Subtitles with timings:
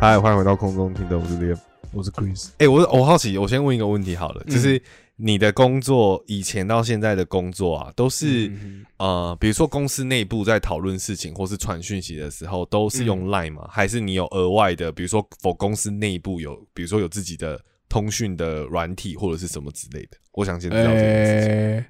[0.00, 1.58] 嗨，欢迎回到空中听的，我是 Liam。
[1.92, 4.80] 我是 Chris，哎、我我好奇，我先问一个问题好了，嗯就是
[5.22, 13.68] 你的工作以前到现在的工作啊，都是、嗯呃，比如说公司内部在讨论事情或是传讯息的时候，都是用 Line 吗？
[13.70, 20.16] 还是你有额外的，比如说否公司内部有，比如说有自己的通讯的软体或者是什么之类的？
[20.32, 21.54] 我想先知道这件事情。
[21.54, 21.86] 呃，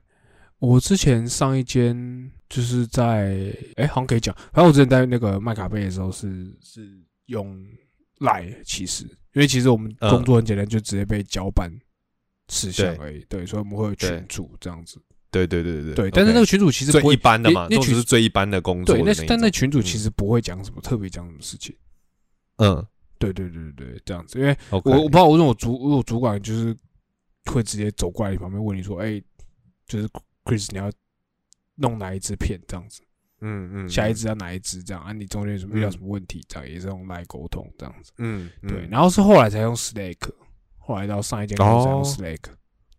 [0.59, 7.57] 我之前上一间就是在哎、好像可以讲，反正我之前在那个麦卡贝的时候是是用
[8.19, 9.05] Line，其实
[9.35, 11.71] 因为其实我们嗯工作很简单，就直接被交办
[12.51, 15.01] 事项而已，对，所以我们会有群组这样子，
[15.31, 21.75] 对对对对对，但是那个群主其实不最一般的嘛，那那群是最一般的工作那但那群主其实不会讲什么特别讲什么事情，
[22.57, 22.87] 嗯。
[23.21, 26.75] 对对对对对，这样子，因为我我不知道，我说我主我主管就是
[27.53, 29.23] 会直接走过来你旁边问你说，哎、
[29.87, 30.09] 就是
[30.43, 30.91] Chris 你要
[31.75, 33.03] 弄哪一支片这样子，
[33.43, 35.13] 嗯嗯，下一支要哪一支这样啊？
[35.13, 35.93] 你中间有什么遇到嗯。
[35.93, 38.11] 什么问题，这样也是用来沟通这样子。
[38.17, 38.71] 嗯，嗯。
[38.71, 40.17] 对，然后是后来才用 Slack，
[40.81, 42.39] 后来到上一间公司用哦 Slack。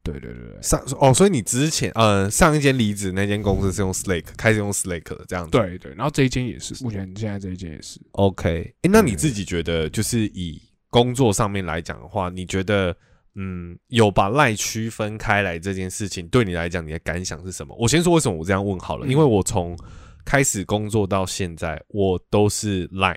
[0.03, 5.51] 对对对对上哦，所以你之前呃上一间离职那间公司是用 Slack 开始用 Slack 的这样子。
[5.51, 8.01] 对对，然后这一间也是，目前现在这一间也是。
[8.13, 12.97] OK，诶，那你自己觉得就是以工作上面来讲的话，你觉得
[13.35, 17.75] 嗯有把赖区分开来这件事情对你来讲，你的感想是什么？
[17.79, 19.77] 我先说为什么我这样问好了，嗯因为我从
[20.25, 23.15] 开始工作到现在，我都是赖，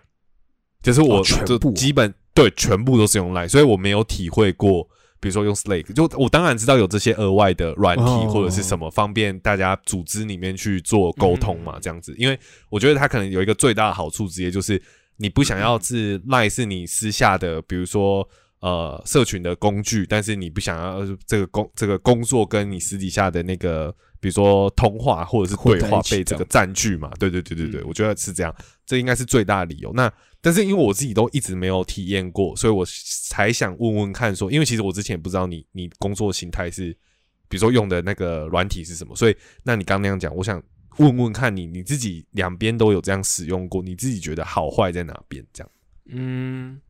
[0.82, 4.88] 就是我全部哦基本对全部都是用 Line，，所以我没有体会过。
[5.20, 12.14] 比如说用 Slack，就我当然知道有这些额外的软体哦或者是什么方便大家组织里面去做沟通嘛，嗯这样子。
[12.18, 14.82] 因为我觉得它可能有一个最大的好处，直接就是
[15.16, 18.28] 你不想要是赖是你私下的，比如说
[18.60, 27.10] 呃社群的工具，但是你不想要这个工这个工作跟你私底下的那个，比如说通话或者是对话被这个占据嘛。
[27.20, 28.54] 对对对对对，嗯我觉得是这样，
[28.86, 29.92] 这应该是最大的理由。
[29.92, 32.86] 那但是因为我自己都一直没有体验过，所以我
[33.28, 36.90] 才想问问看说，因为其实我之前也不知道你你工作形态是，
[37.50, 40.62] 比如说用的那个软体是什么，所以那你刚刚那样讲，我想
[40.96, 45.46] 问问看你你自己两边都有这样使用过，你自己觉得好坏在哪边？
[45.52, 45.70] 这样，
[46.06, 46.80] 嗯，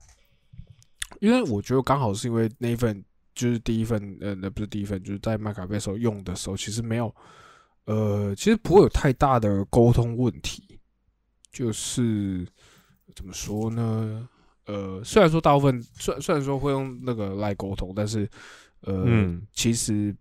[1.19, 7.15] 因为我觉得刚好是因为那一份就是第一份，呃，那不是第一份，就是在麦卡贝时候用的时候，其实没有，
[7.87, 10.79] 呃，其实不会有太大的沟通问题。
[11.53, 12.45] 就是
[13.15, 14.29] 怎么说呢？
[14.67, 18.29] 呃，虽然说大部分虽虽然说会用那个来沟通，但是
[18.81, 20.13] 呃，嗯其实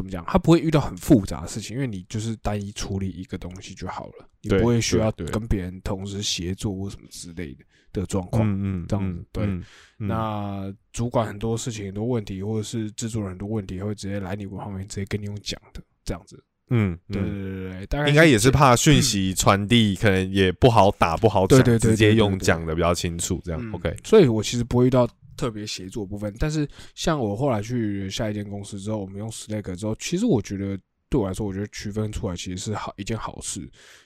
[0.00, 8.42] 怎么讲，他不会遇到很复杂的事情，因为你就是单一处理一个东西就好了，你不会需要跟别人同时协作或什么之类的的状况。
[8.46, 9.62] 嗯这样子对嗯
[9.98, 16.42] 嗯那主管很多事情、很多问题，或者是制作人很多问题，会直接来你旁边直接跟你用讲的这样子。
[16.72, 23.96] 嗯，对对嗯对对对，大概应该也是怕讯息传递可能也不好打不好讲，直接用讲的比较清楚，这样嗯 OK。
[24.04, 25.04] 所以我其实不会遇到
[25.40, 30.78] 特别协作部分，但是像我后来去下一间公司之后，我们用 Slack 之后，其实我觉得
[31.08, 33.60] 对我来说，我觉得区分出来其实是好一件好事，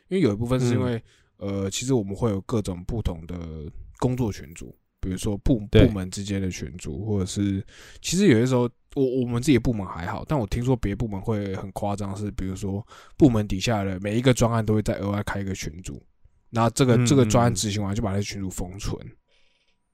[0.09, 1.03] 因为有一部分是因为、
[1.39, 3.37] 呃，其实我们会有各种不同的
[3.99, 7.61] 工作群组，比如说部部门之间的群组，或者是
[8.01, 8.71] 其实有些时候。
[8.97, 16.01] 我我们自己的部门还好，但我听说别的部门会很夸张，是比如说部门底下的每一个专案都会再额外开一个群组，
[16.49, 17.55] 那这个嗯这个专案嗯。
[17.57, 18.97] 执行完就把那个群组封存，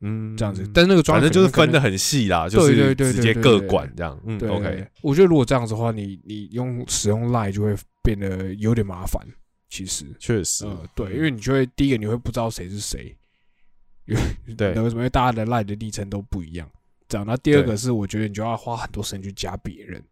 [0.00, 0.68] 嗯这样子。
[0.74, 4.18] 但是那个专反正就是分的很很细啦，就是直接各管这样。
[4.24, 9.20] 嗯对，OK，我觉得如果这样子的话，你你用使用 Line 就会变得有点麻烦。
[9.68, 13.16] 其实，确实呃，，对，因为你就会第一个你会不知道谁是谁，
[14.06, 14.96] 因为对为什么？
[14.96, 16.68] 因为大家的 Line 的历程都不一样。
[17.06, 20.02] 这样，那第二个是我觉得你就要花很多时间去加别人。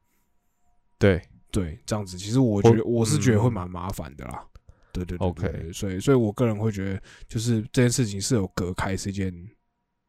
[0.97, 1.21] 对
[1.51, 4.45] 对，这样子其实我觉得我我是觉得会嗯蛮麻烦的啦。
[4.93, 9.33] 对对对 OK 所以所以我个人会觉得，就是这件事情是有隔开是一件，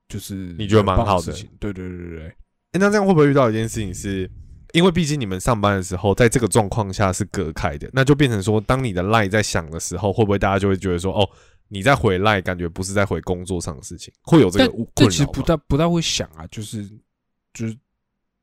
[0.10, 1.32] 就是你觉得蛮好的。
[1.60, 2.36] 对对对对对，诶
[2.74, 4.30] 那这样会不会遇到一件事情是？
[4.74, 11.28] 因为毕竟你们上班的时候，在这个状况下是隔开的，那就变成说，当你的赖在响的时候，会不会大家就会觉得说，哦，
[11.70, 15.26] 你在回赖，感觉不是在回工作上的事情，会有这个困这其实？
[15.34, 16.88] 不大不大会想啊，就是
[17.52, 17.76] 就是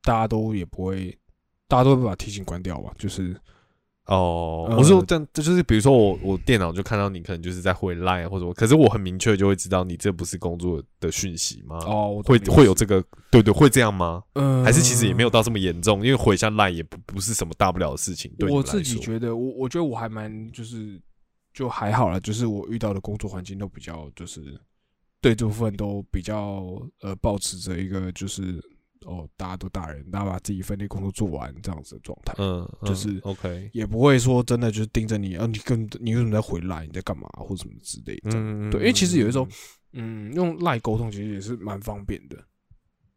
[0.03, 1.17] 大家都也不会，
[1.69, 3.33] 大家都会把提醒关掉吧，就是
[4.07, 11.77] 哦，呃我说这样，这就是比如说我我电脑就看到你可能就是在回 line 或者我，可是我很明确就会知道你这不是工作的讯息吗？
[11.85, 14.23] 哦，会会有这个，对对，会这样吗？
[14.33, 18.31] 嗯，还是其实也没有到这么严重，因为回一下 line 也不不是什么大不了的事情。
[18.39, 20.97] 对我自己觉得，我我觉得我还蛮就是
[21.53, 24.41] 就还好了，就是我遇到的工作环境都比较就是
[25.19, 26.63] 对这部分都比较
[27.01, 28.63] 呃保持着一个就是
[29.05, 38.31] 哦大家都大人，大家把自己分内工作做完这样子的状态，嗯，嗯就是 OK，也不会说真的就是盯着你，啊你跟你为什么在回来，你在干嘛或者什么之类的。
[38.33, 39.47] 嗯，对，因为其实有的时候
[39.93, 42.37] 嗯，嗯，用赖沟通其实也是蛮方便的，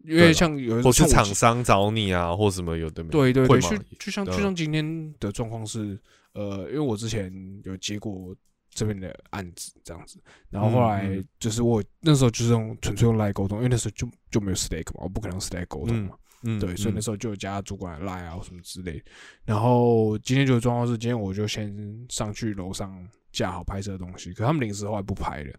[0.05, 5.99] 因为像有我厂商找你啊，或什么有的对对对，会吗就就像就嗯像今天的状况是，
[6.32, 7.32] 呃，因为我之前
[7.65, 8.35] 有接过
[8.70, 10.19] 这边的案子这样子，
[10.49, 19.02] 然后后来就是我那时候就是用纯粹用赖沟通，因为那时候就就没有 Slack 嘛，我不可能用 Slack 沟通嘛，嗯，对，所以那嗯时候就有加主管的赖啊什么之类。
[19.44, 25.52] 然后今天就有状况是，今天我就先上去楼上架好拍摄的东西，可他们临时后来不拍了，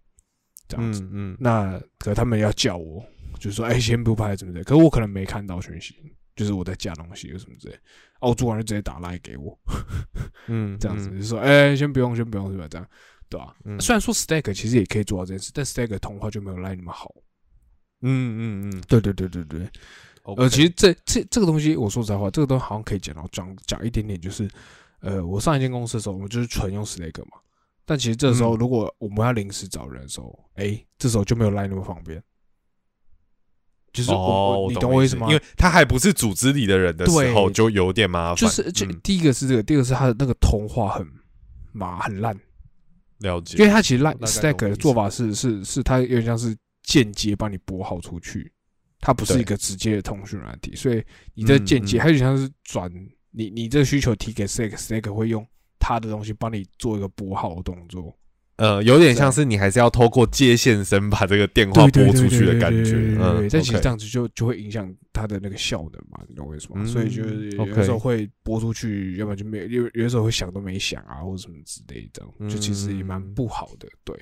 [0.67, 1.01] 这样子。
[1.03, 3.05] 嗯嗯那可他们要叫我，
[3.39, 4.63] 就是说，哎、先不拍怎么的？
[4.63, 5.95] 可是我可能没看到讯息，
[6.35, 7.75] 就是我在加东西或什么之类。
[8.19, 9.57] 哦，我主管就直接打赖给我，
[10.47, 12.67] 嗯， 这样子、嗯就说，哎、先不用，先不用，是吧？
[12.69, 12.87] 这样，
[13.29, 17.13] 对吧、嗯虽然说 Stack 其实也可以做到这件事，但 Stack 的通话就没有 Line 那么好。
[18.01, 19.69] 嗯嗯嗯，对对对对对。
[20.23, 24.47] 呃，其实实这这这个东西，我说实在话，这个东西好像可以讲到讲讲一点点，就是，
[24.99, 27.37] 呃，我上一间公司的时候，我们就是纯用 Slack 嘛。
[27.85, 32.23] 但其实这时候，嗯如果我们要临时找人的时候，哎、这时候就没有 Line 那么方便。
[33.93, 35.27] 就是我，哦，我你懂懂我意思吗？
[35.27, 38.35] 因为他还不是组织里的人的时候，对就有点麻烦。
[38.35, 41.05] 就是就嗯第一个是这个，第二个是他的那个通话很
[41.73, 42.33] 麻很烂，
[43.19, 48.51] 了解，因为他其实烂 Stack 的做法是是是，他有点像是间接帮你拨号出去，
[48.99, 51.03] 它不是一个直接的通讯软体，所以
[51.33, 52.91] 你这间接，嗯嗯它有点像是转
[53.31, 55.45] 你你这个需求提给 Stack，Stack 会用
[55.79, 58.17] 他的东西帮你做一个拨号的动作，
[58.61, 62.93] 呃，有点像是你还是要透过接线生把这个电话拨出去的感觉。
[63.19, 66.75] 嗯，但其实这样子就就会影响它的那个效能嘛，你懂我意思吗？
[66.75, 73.87] 嗯所以就是有的时候会拨出去，要不然就没有，有有的时候会想都没想啊，或者什么之类的，就其实也蛮嗯不好的。
[74.03, 74.15] 对，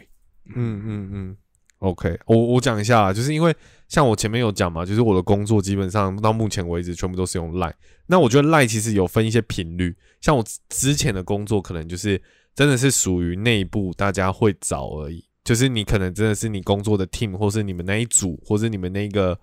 [0.55, 1.37] 嗯嗯嗯
[1.79, 3.53] ，OK，我我讲一下啊，就是因为
[3.89, 7.73] 像我前面有讲嘛，就是我的工作基本上到目前为止全部都是用 Line。
[8.07, 12.21] 那我觉得 Line 其实有分一些频率，像我之之前的工作可能就是
[12.59, 19.39] 真的是属于内部大家会找而已，就是你可能真的是你工作的 team 或是你们那一组或是你们那个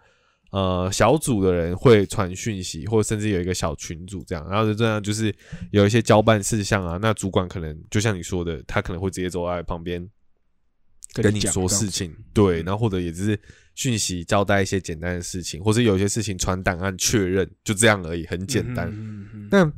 [0.50, 5.34] 呃小组的人会传讯息，或者甚至有一个小群组这样，然后就这样就是
[5.70, 10.06] 有一些交办事项啊，那主管可能就像你说的，他可能会直接走在旁边。
[11.14, 13.40] 跟你说事情，对，然后或者也只是
[13.74, 18.86] 讯息交代一些简单的事情，或者有些事情传档案确认，就这样而已，很简单。
[18.90, 19.72] 嗯嗯嗯但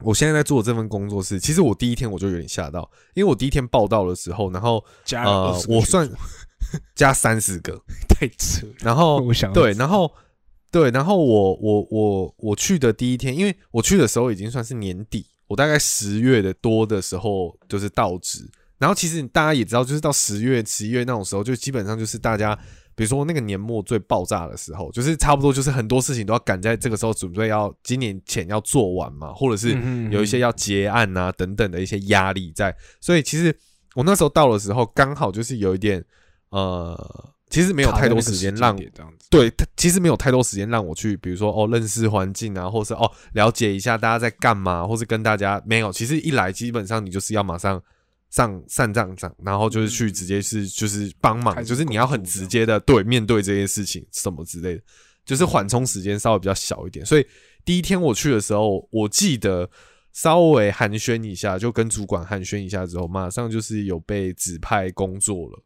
[0.00, 6.10] 我现在在做的这份工作是，其实我第一天我就有点吓到，因为我第一天报道的时候，然后加了20，个呃我算
[6.94, 10.12] 加三十个，太扯，然后 我想对，然后
[10.70, 18.48] 对，然后我我我我去的第一天，因为我去的时候已经算是年底，我大概十月的多的时候就是到职。
[18.78, 22.58] 然后其实大家也知道，就是到十月、十一月那种时候，就基本上就是大家，
[22.96, 33.56] 比如说那个年末最爆炸的时候，就是差不多就是很多事情都要赶在这个时候准备要今年前要做完嘛，或者是嗯有一些要结案啊等等的一些压力在，所以其实
[33.94, 36.02] 我那时候到的时候，刚好就是有一点
[36.48, 45.92] 呃，其实没有太多时间让这样子，对其实没有太多时间让我去，比如说哦认识环境啊，或是哦了解一下大家在干嘛，或是跟大家没有。
[45.92, 47.82] 其实一来基本上你就是要马上
[48.36, 54.82] 上上账账，然后就是去直接是就是帮忙，就是你要很直接的对面对这些事情什么之类的，
[55.24, 57.04] 就是缓冲时间稍微比较小一点。
[57.06, 57.26] 所以
[57.64, 59.68] 第一天我去的时候，我记得
[60.12, 65.62] 稍微寒暄一下，就跟主管寒暄一下之后，马上就是有被指派工作了。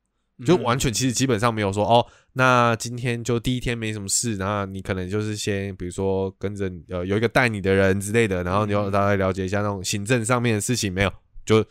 [0.46, 11.12] 就完全其实基本上没有说哦，那今天就第一天没什么事，然后你可能就是先比如说跟着呃有一个带你的人之类的，然后你要大概了解一下那种行政上面的事情没有，
[11.44, 11.62] 就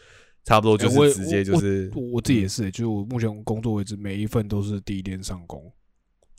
[0.49, 5.71] 差不多就是直接就是我我自己也是，就是我目前工作为止，每一份都是第一天上工，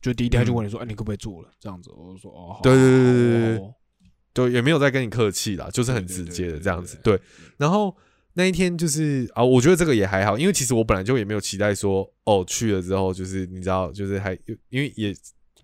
[0.01, 1.49] 就第一天他就问你说，哎，你可不可以做了？
[1.61, 3.73] 这样子，我就说哦，好对对对对对对好
[4.35, 6.99] 就也没有在跟你客气啦，就是很直接的这样子。
[7.05, 7.21] 对，
[7.57, 7.97] 然后
[8.33, 14.37] 那一天就是啊，我觉得这个也还好，因为其实我本来就也没有期待说哦去了之后就是你知道就是还
[14.71, 15.15] 因为也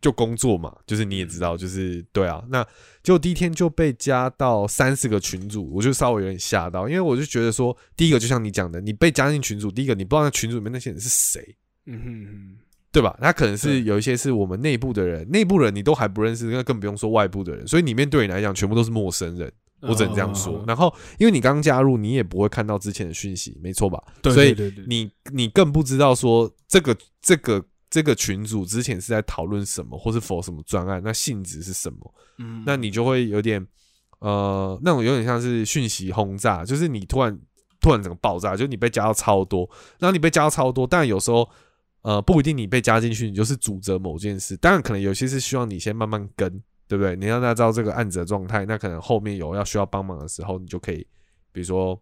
[0.06, 2.64] 就工作嘛，就是你也知道就是对啊，那
[3.02, 11.56] 就第一天就被加到三四个群组，我就稍微有点吓到，因为我就觉得说第一个就像你讲的，你被加进群组，第一个你不知道那群组里面那些人是谁。
[11.86, 12.56] 嗯哼哼，
[12.92, 13.18] 对吧？
[13.20, 19.52] 他可能是有一些是我们内部的人，内部人你都还不认识，那更不用说外部的人，所以里面对你来讲全部都是陌生人。
[19.80, 20.64] 我只能这样说嗯。
[20.68, 24.00] 然后，因为你刚加入，你也不会看到之前的讯息，没错吧？
[24.22, 24.54] 对所以
[24.86, 27.64] 你你更不知道说这个这个
[27.96, 32.14] 这个群组之前是在讨论什么，或是否什么专案，那性质是什么？
[32.36, 33.66] 嗯那你就会有点
[34.18, 37.34] 呃，那种有点像是讯息轰炸，就是你突然
[37.80, 39.66] 突然整个爆炸，就是你被加到超多，
[39.98, 41.48] 然后你被加到超多，但有时候
[42.02, 47.16] 呃不一定你被加进去，你就是主责某件事，当然可能有些是需要你先慢慢跟，对不对？
[47.16, 51.06] 你让大家知道这个案子的状态，那可能后面有要需要帮忙的时候，你就可以，
[51.50, 51.98] 比如说。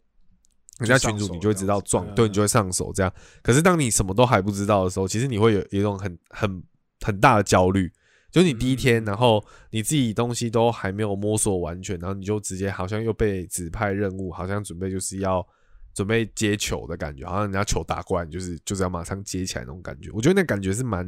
[0.79, 3.13] 人家群主你就会知道撞，对你就会上手这样。
[3.43, 6.63] 可是当你什么都还不知道的时候，其实你会有有一种很很
[7.01, 7.93] 很大的焦虑，
[8.31, 15.47] 就是你第一天，然后你自己东西都还没有摸索完全，然后你就直接好像又被指派任务，好像准备就是要
[15.95, 20.11] 准备接球的感觉，好像人家球打过来，你就是就是要马上接起来那种感觉。
[20.13, 21.07] 我觉得那感觉是蛮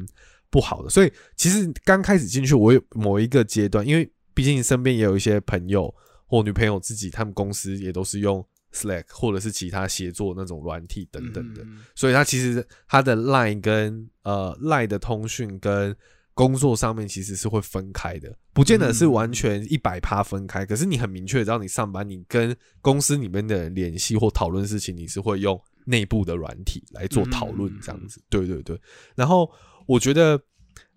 [0.48, 0.88] 不好的。
[0.88, 5.92] 所以其实刚开始进去，我有某一个阶段，因为毕竟身边也有一些朋友
[6.26, 11.62] 或女朋友自己，他们公司也都是用 Slack 或者是其他协作那种软体等等的。
[11.62, 15.96] 嗯所以它其实它的 Line 跟呃 Line 的通讯跟
[16.34, 20.66] 工作上面其实是会分开的，不见得是完全一百趴分开。
[20.66, 28.20] 可是你很明确知道，你上班你跟公司里面的人联系或讨论事情，你是会用内部的软体来做讨论这样子。
[28.28, 28.78] 对对对。
[29.14, 29.50] 然后
[29.86, 30.38] 我觉得，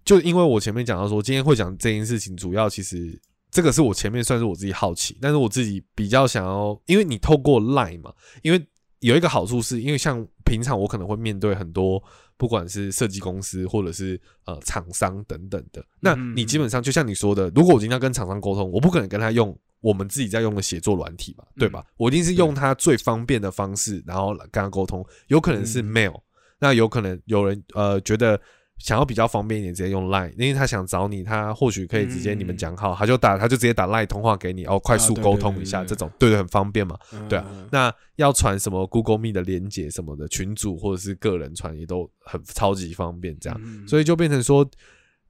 [0.03, 3.17] 就因为我前面讲到说，今天会讲这件事情，主要其实
[3.51, 8.13] 这个是我前面算是我自己好奇，但是我自己比较想要，因为你透过 Line 嘛，
[8.43, 8.67] 因为
[8.99, 12.01] 有一个好处是，因为像平常我可能会面对很多，
[12.37, 21.85] 不管是设计公司或者是呃厂商等等的，那你基本上就像你说的，如果我今天要跟厂商沟通，我不可能跟他用我们自己在用的写作软体吧，对吧？
[21.97, 26.21] 我一定是用他最方便的方式，然后跟他沟通，有可能是 mail，
[26.59, 28.39] 那有可能有人呃觉得。
[28.79, 36.29] 想要比较方便一点，直接用 Line，因为他想找你，他或许可以直接你们讲好，他就打，他就直接打 Line 通话给你，哦，快速沟通一下，这种对。
[36.29, 36.97] 对，很方便嘛。
[37.27, 44.65] 对啊，那要传什么 Google Meet 的连接什么的，群组或者是个人传也都很超级方便，这样，所以就变成说，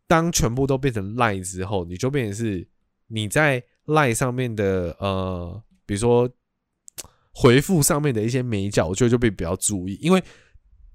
[0.08, 2.68] 当全部都变成 Line 之后，你就变成是
[3.08, 6.30] 你在 Line 上面的呃，比如说
[7.34, 10.22] 回复上面的一些美角，我觉得就被比较注意，因为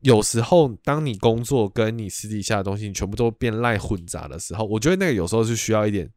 [0.05, 6.09] 有时候当你工作跟你私底下的东西，你全部都变赖混杂的时候，我觉得那个有时候是需要一点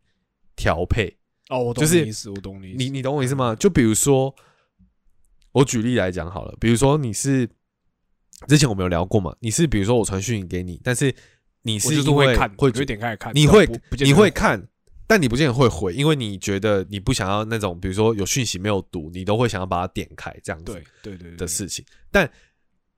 [0.58, 1.18] 调配。
[1.50, 3.56] 哦，我懂就是你意思，我懂你意思，你你懂我意思吗？
[3.56, 4.36] 就比如说，
[5.54, 7.50] 我举例来讲好了，比如说你是
[8.46, 11.16] 之前我们有聊过嘛，你是比如说我传讯息给你，但是
[11.62, 13.66] 你是是因为会看，会点开看，你会
[14.00, 14.62] 你会看，
[15.08, 21.86] 但你不见得会回，因为你觉得你不想要那种，比如说有讯息没有读，你都会想要把它点开这样子对对的事情。
[22.12, 22.30] 但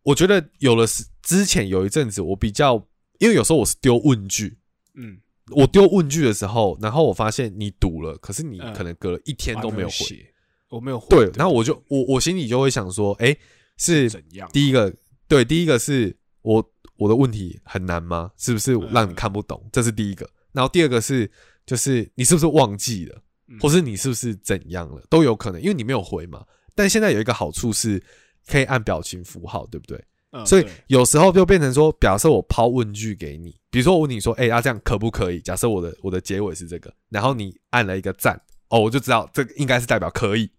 [0.09, 2.83] 我觉得有了是之前有一阵子，我比较
[3.19, 4.57] 因为有时候我是丢问句，
[4.95, 5.19] 嗯，
[5.51, 9.93] 我丢问句的时候，然后我发现你读了，可是你嗯可能隔了一天都没有回。
[9.93, 10.33] 写，
[10.69, 13.37] 我没有回，对，然后我就我我心里就会想说，哎，
[13.77, 14.49] 是怎样？
[14.51, 14.91] 第一个
[15.27, 18.31] 对，第一个是我我的问题很难吗？
[18.35, 19.63] 是不是嗯让你看不懂？
[19.71, 20.27] 这是第一个。
[20.53, 21.29] 然后第二个是，
[21.67, 26.43] 就是你是不是忘记了，嗯或是你是不是怎样了，都有可能，因为你没有回嘛。
[26.73, 28.01] 但现在有一个好处是，
[28.47, 29.97] 可以按表情符号，对不对？
[30.31, 35.41] 嗯所以有时候就变成说，假设我抛问句给你，比如说我问你说，哎、啊这样可不可以？
[35.41, 40.51] 假设我的我的结尾是这个，然后你按了一个赞，哦，我就知道这个应该是代表可以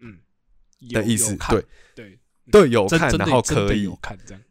[0.00, 0.16] 嗯
[0.94, 1.62] 的意思，对
[1.94, 2.18] 对，
[2.50, 4.42] 对，有看，然后可以有，看这样，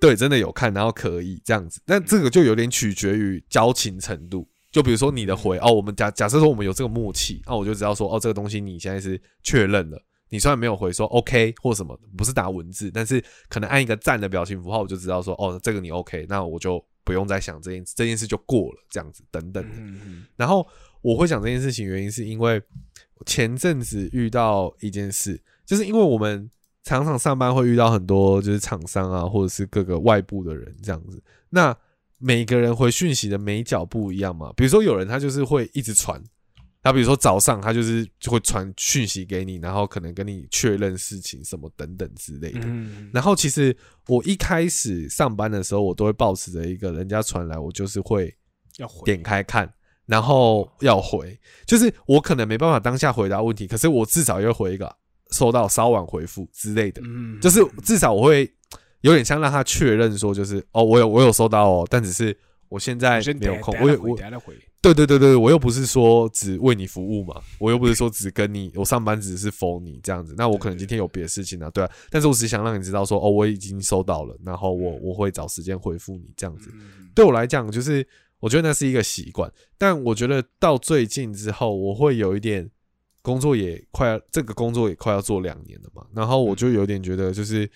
[0.00, 1.80] 对，真的有看，然后可以这样子。
[1.86, 4.48] 但这个就有点取决于交情程度。
[4.72, 10.02] 就比如说你的回哦，我们假假设说我们有这个默契，那、我就知道说哦，这个东西你现在是确认了。
[10.32, 19.76] 你虽然没有回说 OK 或什么，不是打文字，但是可能按一个赞的表情符号，我就知道说哦，这个你 OK，那我就不用再想这件这件事就过了，这样子等等的。
[19.76, 20.66] 嗯嗯然后
[21.02, 22.62] 我会讲这件事情，原因是因为
[23.26, 26.50] 前阵子遇到一件事，就是因为我们
[26.82, 31.22] 常常上班会遇到很多就是厂商啊，或者是各个外部的人这样子。
[31.50, 31.76] 那
[32.16, 36.22] 每个人回讯息的每脚不一样嘛，比如说有人他就是会一直传，
[36.82, 42.60] 他比如说早上他就是就会传讯息给你，然后可能跟你确认事情什么等等之类的。
[42.64, 43.76] 嗯，然后其实
[44.08, 48.34] 我一开始上班的时候，我都会保持着一个人家传来，我就是会
[48.78, 49.04] 要回。
[49.04, 49.72] 点开看，
[50.06, 54.92] 然后要回，就是我可能没办法当下回答问题，可是我至少要回一个
[55.30, 58.52] 收到稍晚回复之类的，嗯，就是至少我会
[59.02, 62.36] 有点像让他确认说，就是哦，我有我有收到哦，但只是
[62.68, 64.18] 我现在先没有空，我有我
[64.82, 76.68] 对对对对，我又不是说只为你服务嘛，我又不是说只跟你， 我上班只是 for 你这样子，那我可能今天有别的事情啊，对啊，但是我只想让你知道说，哦，我已经收到了，然后我我会找时间回复你这样子。
[76.74, 77.08] 嗯。
[77.14, 78.04] 对我来讲，就是
[78.40, 79.48] 我觉得那是一个习惯，
[79.78, 82.68] 但我觉得到最近之后，我会有一点
[83.22, 87.70] 工作也快要这个工作也快要做两年了嘛，然后我就有点觉得，就是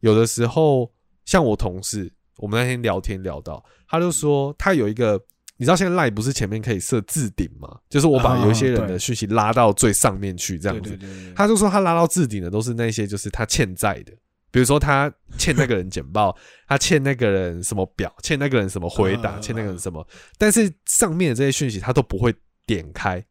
[0.00, 0.90] 有的时候
[1.24, 5.22] 像我同事，我们那天聊天聊到，他就说他有一个，
[5.60, 7.68] 你知道现在 Line 不是前面可以设置顶吗？
[7.90, 10.98] 就是我把啊有一些人的讯息拉到最上面去，这样子。
[11.36, 14.12] 他就说他拉到置顶的都是那些就是他欠债的，
[14.50, 16.34] 比如说他欠那个人简报，
[16.66, 20.02] 他欠那个人什么表，欠那个人什么回答，嗯欠那个人什么，
[20.38, 22.34] 但是上面的这些讯息他都不会
[22.66, 23.22] 点开。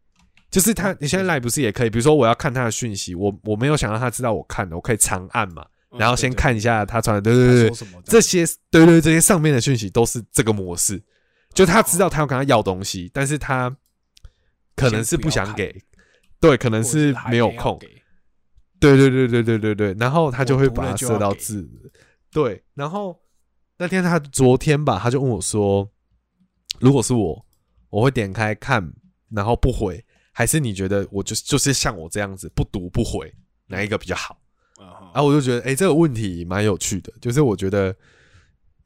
[0.51, 1.89] 就是他，你现在 Line 不是也可以？
[1.89, 10.99] 比如说我要看他的讯息，我我没有想让他知道我看的，我可以长按嘛，嗯然后先看一下他传的，对对对这些对对这些上面的讯息都是这个模式，
[11.53, 13.75] 就他知道他要跟他要东西，但是他
[14.75, 15.75] 可能是不想给，
[16.39, 17.77] 对，可能是没有空，
[18.79, 21.69] 对对对对对对对，然后他就会把它设到字，
[22.31, 23.19] 对，然后
[23.77, 25.89] 那天他昨天吧，他就问我说，
[26.79, 27.45] 如果是我，
[27.89, 28.93] 我会点开看，
[29.31, 33.33] 然后不回，还是你觉得我就是就是像我这样子不读不回，
[33.67, 34.39] 哪一个比较好？
[35.13, 37.93] 然后我就觉得，哎、这个问题蛮有趣的，就是我觉得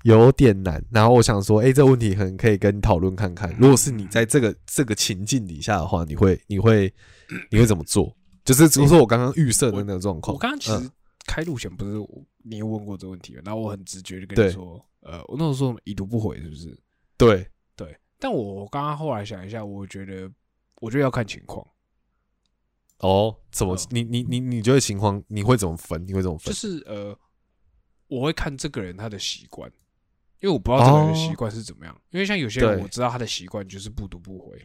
[0.03, 0.83] 有点难。
[0.91, 3.53] 然后我想说，哎、这个问题可能可以跟你讨论看看。
[3.57, 6.93] 如果是你在这个这个情境底下的话，你会你会
[7.49, 8.15] 你会怎么做？
[8.45, 10.33] 就是就是说我刚刚预设的那个状况。
[10.35, 10.91] 我刚刚其嗯实
[11.25, 11.93] 开路前不是
[12.43, 16.77] 你有问过这个问题吗，然后我很直觉的跟你说，呃，我那时候说已读不回是不是？
[17.17, 20.29] 对对，但我刚刚后来想一下，我觉得
[20.81, 21.65] 我觉得要看情况，
[22.99, 23.87] 哦，怎么嗯？
[23.91, 26.05] 你你你你觉得情况你会怎么分？
[26.05, 26.59] 你会怎么分就？
[26.59, 27.17] 是呃，
[28.09, 29.71] 我会看这个人他的习惯，
[30.43, 32.01] 因为我不知道这个人习惯是怎么样。
[32.11, 34.61] 因为像有些人我知道他的习惯就是不读不回，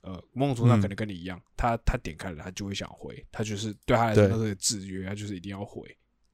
[0.00, 5.82] 呃，某种程度上嗯可能跟你一样，他他点开了他就会想回，他就是对他来说对那是个制约，他就是一定要回。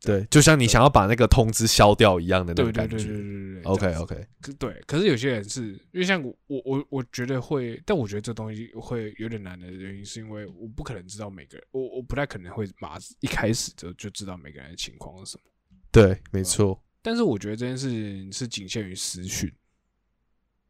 [0.02, 3.06] 对，就像你想要把那个通知消掉一样的那对对对对种感觉。
[3.06, 3.62] 对对对。
[3.64, 15.42] OK OK，可对，可是有些人是因为像我我我我觉得会，但我觉得这东西会有点难的原因，是因为我不可能知道每个人，我我不太可能会马一开始就就知道每个人的情况是什么。
[15.92, 16.82] 对，没错。
[17.02, 19.50] 但是我觉得这件事情是仅限于私讯，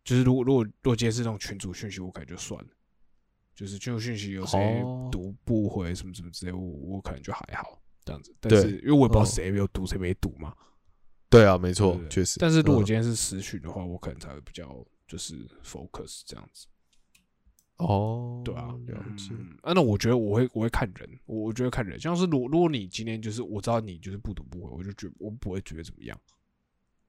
[0.05, 2.71] 就是如果如果如果今天是那种群主讯息，我可能就算了，
[3.55, 8.35] 就是群主讯息有谁哦读不回什么什么之类，我我可能就还好这样子。
[8.41, 10.55] 但是因为我也不知道嗯谁有读谁没读嘛，
[11.29, 12.39] 对啊，没错确实。
[12.39, 16.67] 但是如果嗯今天是私讯的话，我可能才会比较就是 focus 这样子。
[17.81, 19.33] 哦，对啊，了解。
[19.33, 26.19] 嗯啊，那我觉得我会我会看人，我我觉得看人，像是如如果你今天就是我知道你就是不读不回，我就觉我不会觉得怎么样。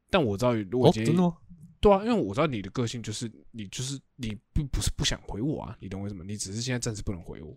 [0.10, 1.16] 但我知道如果哦，今天？
[1.80, 6.24] 对啊，因为我知道你的个性就是你就是你并不是不想回我啊，你懂我意思吗？
[6.28, 7.56] 你只是现在暂时不能回我。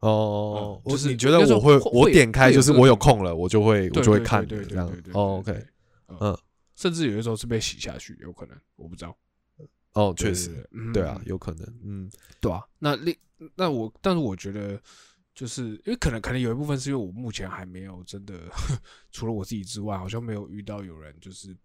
[0.00, 5.64] 哦，嗯就是你觉得我会会我点开就是我有空了，我就会我就会看这样，OK，
[6.08, 6.36] 嗯，
[6.74, 9.16] 甚至有的时候是被洗下去，有可能我不知道。
[9.94, 13.16] 哦，确实，对啊，有可能，嗯，对啊，那另
[13.54, 14.80] 那我，但是我觉得，
[15.34, 18.48] 就是因为可能可能有一部分是因为我目前还没有真的，
[19.10, 21.56] 除了我自己之外，好像没有遇到有人就是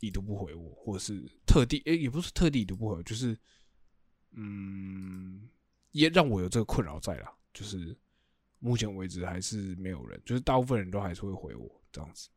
[0.00, 3.38] 已读不回我，或者是特地诶、也不是特地已读不回，就是
[4.32, 5.48] 嗯，
[5.92, 7.32] 也让我有这个困扰在啦。
[7.54, 7.96] 就是
[8.58, 12.28] 目前为止还是没有人，就是大部分人都还是会回我这样子。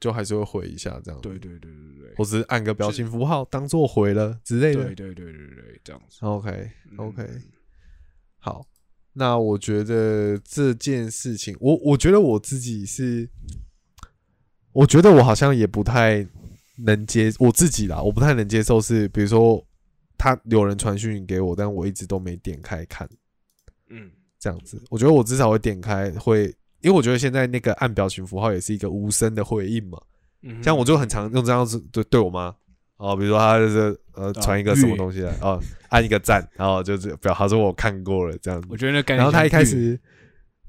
[0.00, 4.84] 就还是会回一下这样，对，对对对对或者是按个表情符号当做回了之类的。
[4.84, 6.18] 对对对对对对，这样子。
[6.20, 7.26] OK 嗯 OK，
[8.38, 8.66] 好，
[9.14, 13.28] 那我觉得这件事情，我我觉得我自己是，
[14.72, 16.26] 我觉得我好像也不太
[16.84, 19.66] 能接我自己啦，我不太能接受是，比如说
[20.18, 23.08] 他有人传讯给我，但我一直都没点开看
[23.88, 26.54] 嗯，这样子，我觉得我至少会点开会。
[26.84, 29.98] 因为我觉得现在那个按表情符号也是一个无声的回应嘛，
[30.42, 32.54] 嗯像我就很常用这样子对对我妈
[32.98, 38.76] 哦，比如说她就是呃传一个什么东西来哦，按一个赞，然后就是表示我看过了这样子我。
[38.76, 39.98] 觉得然后她一开始，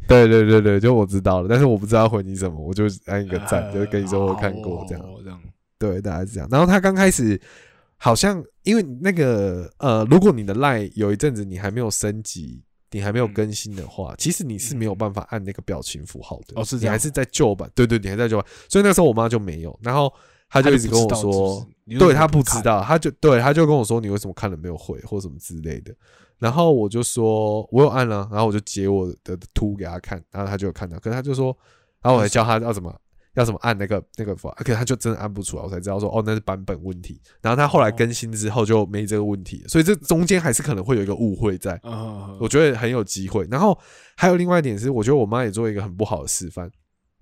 [0.08, 5.04] 对对对对，就我知道了，但是我不知道回你什么，我就按一个赞，就跟你说我看过这样。
[5.04, 5.40] 哦这样。
[5.78, 6.48] 对，大概是这样。
[6.50, 7.40] 然后他刚开始
[7.98, 16.60] 好像因为那个呃，如果你的 line 有一阵子你还没有升级，你还没有嗯更新的话，其实你是没有办法按那个表情符号的。
[16.60, 17.70] 哦是这样你还是在旧版。
[17.76, 18.46] 对对，你还在旧版。
[18.70, 20.14] 所以那时候我妈就没有，然后
[20.50, 21.68] 她就一直跟我说，
[22.00, 25.94] 对她不知，道，她就对她就跟我说你为什么看了没有回或什么之类的，
[26.38, 31.48] 然后我就说我有按了，然后我就截我的图给她看，然后她就有看到，可是她就说，
[32.02, 32.96] 然后我还教她要怎么
[33.36, 43.48] 要怎么按那个那个符号，可是他就真的按不出来，我才知道说哦那是版本问题，然后他后来更新之后就没这个问题，所以这中间还是可能会有一个误会在，嗯，我觉得很有机会。
[43.52, 43.78] 然后
[44.16, 46.70] 还有另外一点是，我觉得我妈也做一个很不好的示范，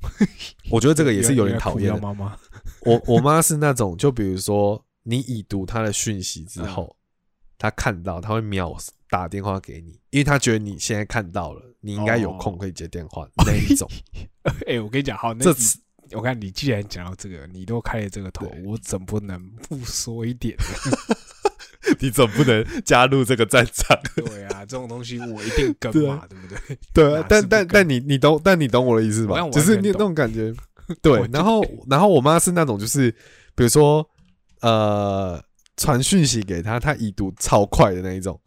[0.70, 2.00] 我觉得这个也是有点讨厌的。
[2.00, 2.38] 妈妈，
[2.86, 6.96] 我我妈是那种，就比如说你已读她的讯息之后，
[7.58, 8.76] 她看到她会秒
[9.10, 13.90] 打电话给你，因为她觉得你现在看到了，你应该有空可以接电话那一种。
[14.68, 15.80] 哎、我跟你讲，好，这次
[16.16, 21.16] 我看你既然讲到这个，你都开了这个头，我怎不能不说一点呢？
[22.00, 23.98] 你总不能加入这个战场。
[24.16, 26.78] 对啊，这种东西我一定跟嘛，对不对？
[26.94, 29.40] 对啊，但但但你你懂，但你懂我的意思吧？
[29.50, 30.54] 就是你那种感觉。
[31.02, 33.10] 对，然后然后我妈是那种就是，
[33.56, 34.06] 比如说
[34.62, 35.42] 呃
[35.78, 38.40] 传讯息给她，她已读超快的那一种，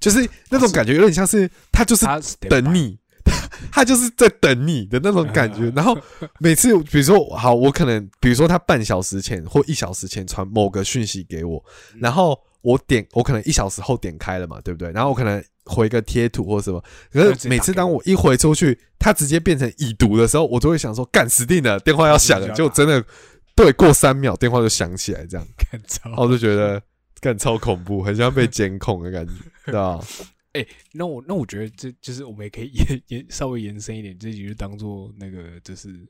[0.00, 2.04] 就是那种感觉有点像是她就是
[2.48, 2.98] 等，你，
[3.72, 5.70] 她就是在等你的那种感觉。
[5.76, 5.96] 然后
[6.38, 11.62] 每次比如说好，我可能比如说他半小时前或一小时前传某个讯息给我，
[11.94, 14.90] 嗯然后我点我可能一小时后点开了嘛，对不对？
[14.92, 23.02] 然后我可能回个贴图或什么，可是每次当我一回出去，他直接变成已读的时候，我都会想说，干死定了，电话要响了， 就真的
[23.54, 25.46] 对，过三秒电话就响起来，这样，
[26.04, 26.80] 然后我就觉得
[27.20, 29.32] 干超恐怖，很像被监控的感觉，
[29.66, 30.00] 对吧？
[30.92, 36.06] 那我那我觉得这就是我们也可以 延延稍微延伸一点，这集就当做那个就是，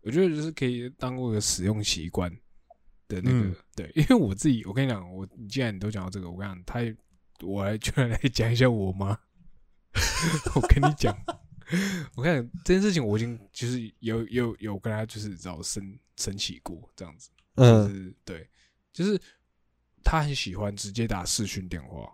[0.00, 2.30] 我觉得就是可以当个使用习惯
[3.08, 6.96] 的那个、嗯对，因为我自己我跟你讲，我你既然你都讲到这个，我跟你讲，他也
[7.42, 9.08] 我来居然来讲一下我妈，
[10.54, 11.14] 我跟你讲，
[12.16, 18.48] 我看这件事情我已经就是有有有跟他就是知道生生气过这样子，就嗯，是对，
[18.92, 19.20] 就是
[20.02, 22.10] 他很喜欢直接打视讯电话。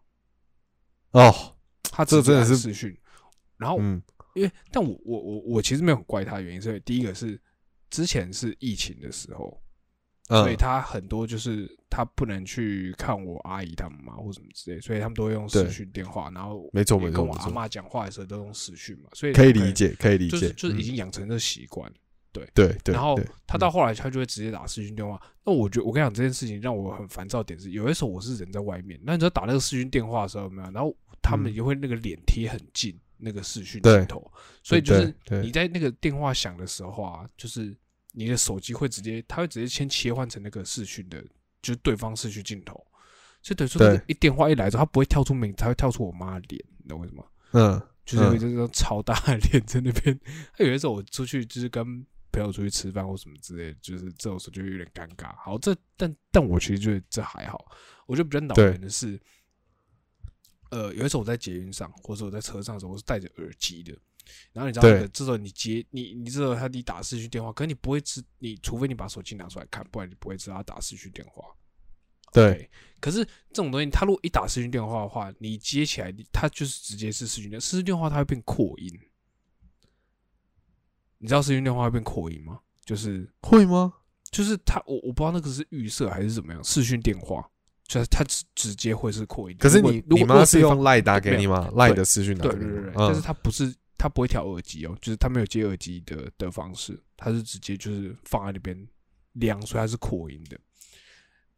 [1.12, 1.56] 哦，
[2.00, 2.96] 他这真的是视讯，
[3.58, 4.02] 然后嗯
[4.34, 7.38] 因为但我我我我其实没有很怪他的原因，是因为第一个是
[7.90, 9.60] 之前是疫情的时候，
[10.28, 21.92] 所以嗯，他很多就是他不能去看我阿姨他们嘛或什么之类，所以他们都会用视对讯电话，然后没错也跟我阿没错没错，妈讲话的时候都用视讯嘛，所以可以理解，可以理就是解，嗯就是已经养成这个习惯。
[22.32, 25.20] 对对，然后他到后来他就会直接打视讯电话。
[25.44, 30.70] 那我觉得我跟你讲这件事情让我很烦躁点是，有的时候我是人在外面，那你知道打那个视讯电话的时候有没有？
[30.70, 34.30] 然后他们嗯也会那个脸贴很近那个视讯镜头，
[34.62, 37.76] 所以就是你在那个电话响的时候啊，就是
[38.12, 41.22] 你的手机会直接，它会直接先切换成那个视讯的，
[41.62, 42.74] 就是对方视讯镜头。
[43.42, 47.26] 所以等于说，一电话一来之后，它不会跳出名字，它会跳出我妈的脸，你懂为什么？
[47.52, 50.18] 嗯，就是有嗯这种超大的脸在那边。
[50.56, 55.35] 他有的时候我出去就是跟朋友出去吃饭或什么之类的，就是这种时候就有点尴尬。
[55.37, 57.64] 好，这但但我其实觉得这还好，
[58.06, 59.18] 我觉得比较恼对人的是，
[60.70, 63.96] 呃，有一次我在捷运上或者我在车上的时候，我是戴着耳机的。
[64.52, 71.44] 然后你知道这时候你接你，你知道他你打视讯电话，可是你不会知，你除非你把手机拿出来看，不然你不会知道他打视讯电话。
[72.33, 78.88] 对可是这种东西，他如果一打视讯电话的话，你接起来，他就是直接是视讯电，视讯电话它会变扩音。
[81.18, 82.61] 你知道视讯电话会变扩音吗？
[82.85, 83.92] 就是会吗？
[84.30, 86.62] 就是他，我我不知道那个是预设还是怎么样。
[86.62, 87.50] 视讯电话
[87.90, 89.57] 就是它直直接会是扩音。
[89.59, 91.68] 可是你你妈是用赖打给你吗？
[91.74, 98.87] 赖的私讯打对给你吗对对对，但是嗯它不是它不会调耳机哦，就是它没有接耳机的的方式，它是直接就是放在那边
[99.33, 100.57] 量，所以它是扩音的。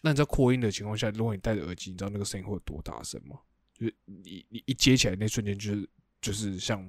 [0.01, 3.37] 那你在扩音的情况下，如果你戴着耳机，你知道那个声音会有多大声吗？
[3.79, 5.91] 就是你你一接起来那瞬间，就是
[6.23, 6.83] 就是像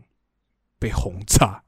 [0.79, 1.62] 被轰炸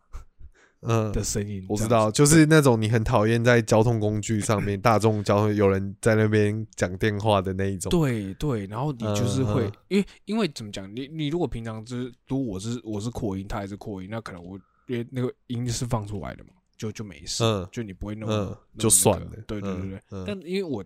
[0.87, 1.65] 嗯的声音。
[1.69, 7.89] 我知道，就是那种你很讨厌在交通工具上面，大众交通有人在那边讲电话的那一种。
[7.89, 20.23] 对对，然后你就是嗯会嗯，因为因为怎么讲，你你如果平常就是，如果我是我是扩音，他还是扩音，那可能我因为那个音是放出来的嘛，就就没事，嗯就你不会那么、嗯那么就算了对对对对。
[20.25, 20.83] 但因为我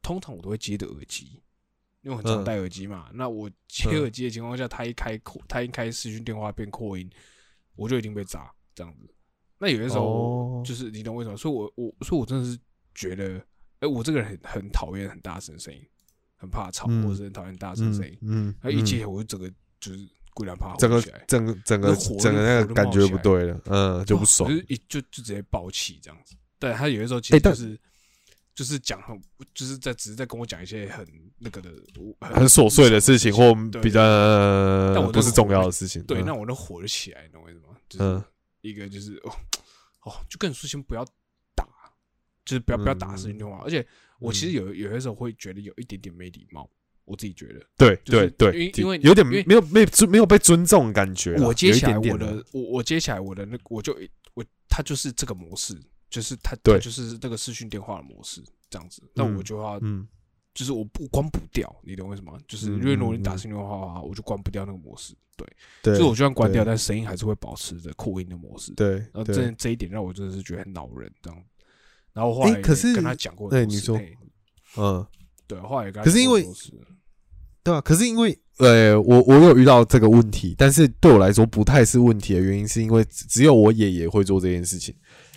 [0.00, 1.40] 通常我都会接的耳机，
[2.02, 7.08] 因为我很常嗯戴耳机嘛，那我接嗯耳机的情况下，他一开扩，他一开视讯电话变扩音，
[7.76, 9.08] 我就已经被砸这样子。
[9.62, 11.36] 那有些时候就是你懂为什么？
[11.36, 12.58] 所以我我所以我真的是
[12.96, 13.40] 觉得，
[13.78, 15.80] 哎、我这个人很很讨厌很大声的声音，
[16.36, 18.18] 很怕吵，嗯或者是很讨厌大声声音。
[18.22, 19.48] 嗯，然后一嗯接我就整个
[19.78, 20.00] 就是
[20.34, 24.56] 龟然怕整个整个整个整个那个感觉不对了，嗯，就不爽就。
[24.56, 26.34] 是一就就直接爆气这样子。
[26.58, 27.78] 对他有些时候其实就是、
[28.56, 29.16] 就是讲很
[29.54, 31.06] 就是在只是在跟我讲一些很
[31.38, 31.70] 那个的
[32.20, 34.00] 很琐碎的事情，或比较
[34.92, 36.02] 但我不是重要的事情。
[36.02, 37.76] 对，嗯那我能火就起来，你懂我意思吗？
[37.88, 38.24] 就是嗯
[38.62, 39.30] 一个就是哦
[40.04, 41.04] 哦，就跟你说先不要
[41.54, 41.66] 打，
[42.44, 43.60] 就是不要不要打嗯视讯电话。
[43.64, 43.86] 而且
[44.18, 46.68] 我其实有有些时候会觉得有一点点没礼貌，
[47.04, 47.60] 我自己觉得。
[47.76, 51.36] 对对对，因为因为有点没有没没有被尊重的感觉。
[51.36, 53.96] 我接下来我的我我接下来我的那我就
[54.34, 60.06] 我他就是这个模式，就是他对就是那个视讯电话的模式这样子，那嗯我就要嗯
[60.54, 62.38] 就是我不关不掉，你懂为什么？
[62.46, 65.46] 就是嗯因为如果你打视讯电话的话，我就关不掉那个模式，对，
[65.82, 68.72] 对，所以我就算关掉，对但声音还是会保持着扩音的模式。
[68.74, 71.44] 对然后这这一点让我真的是觉得很恼人，这样。
[72.12, 74.14] 然后后来可是跟他讲过很多次，哎你
[74.76, 75.06] 说嗯，
[75.46, 76.46] 对，后来也跟他可是因为
[77.62, 84.94] 对啊，可是因为呃，我我有遇到这个问题，但是对我来说不太是问题的原因，是因为只只有我爷爷会做这件事情，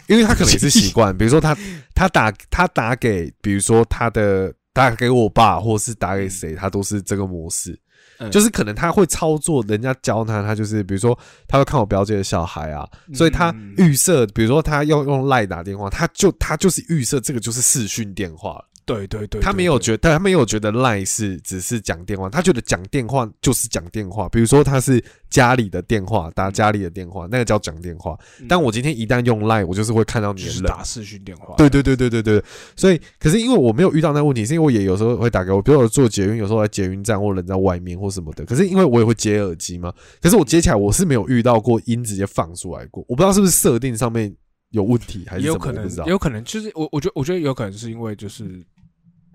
[0.07, 1.55] 因为他可能也是习惯，比如说他
[1.93, 7.71] 他打他打给，比如说他的打给我爸，或是打给谁，他都是这个模式。
[8.17, 18.65] 嗯就是可能他会操作，人家教他，他就是比如说他会看我表姐的小孩啊，所以他嗯预设，比如说他要用赖打电话，他就他就是预设这个就是视讯电话了。
[18.85, 24.29] 对对对，他没有对觉得，他没有觉得赖是只是讲电话，他觉得讲电话就是讲电话。
[24.29, 28.17] 比如说他是家里的电话，打家里的电话，那个叫讲电话。
[28.39, 32.43] 嗯但我今天一旦用赖，我就是会看到你是打视讯电话，对对对对对对，
[32.75, 38.45] 所以可是因为我没有遇到那个问题，是因为我也有时候会打给我，比如我坐捷运，有时候在捷运站或人在外面或什么的。
[38.45, 44.31] 可是因为我也会接耳机嘛，可是我接起来我是没有遇到过音直接放出来过，我不知道是不是设定上面
[44.69, 45.89] 有问题还是有可能。
[46.05, 48.63] 有可能就是我我觉得我觉得有可能是因为就是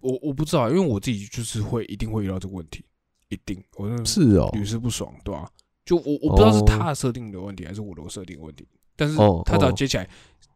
[0.03, 2.85] 我我不知道，因为我自己就是会一定会遇到这个问题，
[3.29, 5.51] 一定我是哦，屡试不爽，对吧、
[5.85, 10.09] 就我我不知道是哦他的设定的问题还是我的设定的问题，但是哦他只要哦接起来，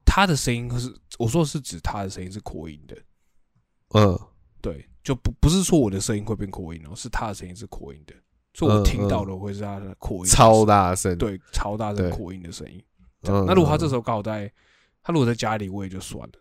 [0.05, 2.97] 他的声音是我说的是指他的声音是扩音的，
[3.95, 4.19] 嗯
[4.61, 8.15] 对，就不不是说我的声音会变扩音哦，是他的声音是扩音的，
[8.55, 12.83] 所以我嗯听到的会是他的扩音超音，大声，对，超大声扩音的声音。
[13.29, 14.51] 嗯，那如果他这时候刚好在，
[15.03, 16.33] 他如果在家里，我也就算了，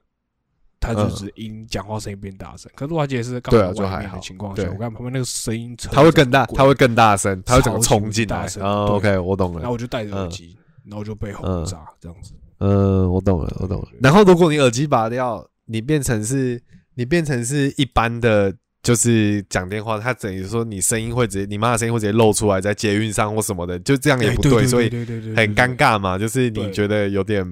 [0.83, 2.69] 他就嗯只因讲话声音变大声。
[2.75, 8.47] 可是如果他今天是刚好外面就还好的情况下，对我看旁边那个声音车，他会更大，滚他会更大声，他会整个冲进来。
[8.59, 9.59] OK，我懂了。
[9.59, 12.33] 然后我就戴着耳机，然后就被轰炸这样子。
[12.59, 13.87] 嗯，我懂了，我懂了。
[14.01, 16.61] 然后如果你耳机拔掉，你变成是，
[16.95, 24.89] 你变成是一般的，就是讲电话，他等于说你声音会直接，你妈的声音会直接露出来在捷运上或什么的，就这样也不哎对，所以
[25.35, 25.75] 很尴。
[25.75, 26.17] 尬嘛。
[26.17, 27.43] 就是你觉得有点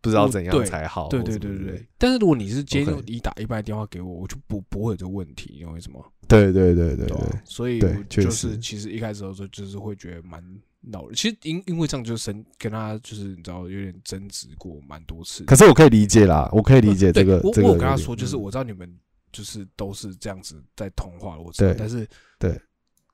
[0.00, 1.86] 不知道怎样才好，对对对对。
[1.98, 6.00] 但是如果你是接你打一般的电话给我，我就不不会有这个问题，你懂我意思吗？
[6.28, 10.42] 对对对对对所以就是其实一开始的时候就是会觉得蛮
[10.80, 11.14] 恼人。
[11.14, 15.44] 其实因因为这样就是生跟他就是你知道有点争执过蛮多次。
[15.44, 17.70] 可是我可以理解啦，我可以理解这个对我。
[17.70, 18.94] 我跟他说，就是嗯我知道你们
[19.32, 22.06] 就是都是这样子在通话，我知道，但是
[22.38, 22.60] 对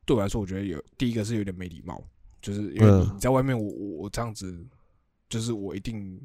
[0.04, 2.02] 对我来说，我觉得有第一个是有点没礼貌，
[2.42, 4.54] 就是因为你在外面我，我我这样子，
[5.28, 6.20] 就是我一定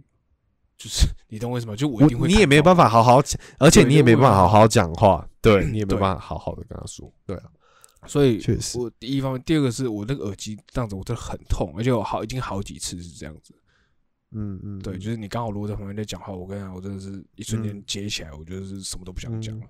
[0.80, 1.76] 就是你懂我意思吗？
[1.76, 7.44] 就我一定会你也没办法，好好讲，而且你也没办法好好讲话，对你也没对办法好好的跟他说，对啊，
[8.08, 13.54] 所以确实我第一方面，第二个是我那个耳机这样子，我真的很痛，而且我好已经好几次是这样子。
[14.32, 19.66] 嗯嗯，对，嗯就是你刚好如果在旁边在讲话，我跟你讲，我真的是一瞬间嗯接起来，我就是什么都不想讲了。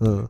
[0.00, 0.28] 嗯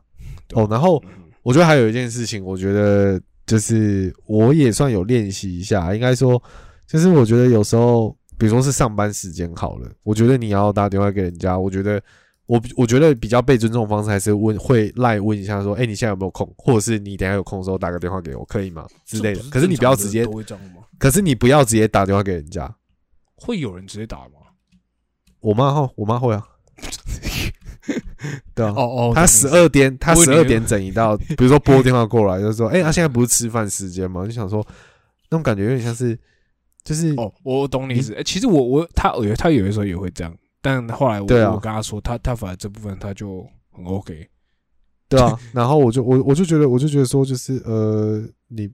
[0.53, 6.41] 哦，然后嗯我觉得还有一件事情，我觉得就是我也算有练习一下，应该说，
[6.85, 12.01] 就是我觉得有时候，比如说是上班时间好了，我觉得你要打电话给人家，我觉得
[12.45, 19.41] 我我觉得比较被尊重的方式还是问会赖问一下说，哎、你现在有没有空，或者是你等下有空的时候打个电话给我，可以吗之类的。
[19.49, 20.25] 可是你不要直接？
[20.97, 22.73] 可是你不要直接打电话给人家。
[23.35, 24.31] 会有人直接打吗？
[25.39, 26.43] 我妈哈，我妈会啊，
[28.55, 28.73] 对啊。
[28.75, 34.65] 哦哦他十二点，他十二点整一到，比如说拨电话过来，就说：“哎、他现在不是吃饭时间吗？”就想说，
[35.29, 36.17] 那种感觉有点像是，
[36.87, 38.13] 就是哦，我懂你意思。
[38.13, 44.25] 哎，其实我我他有他有的时候也会这样，但后来我对啊我跟他说，他他反而这部分他就很 OK。
[45.09, 45.37] 对啊。
[45.53, 48.69] 然后我就我我就觉得，我就觉得说，就是呃，你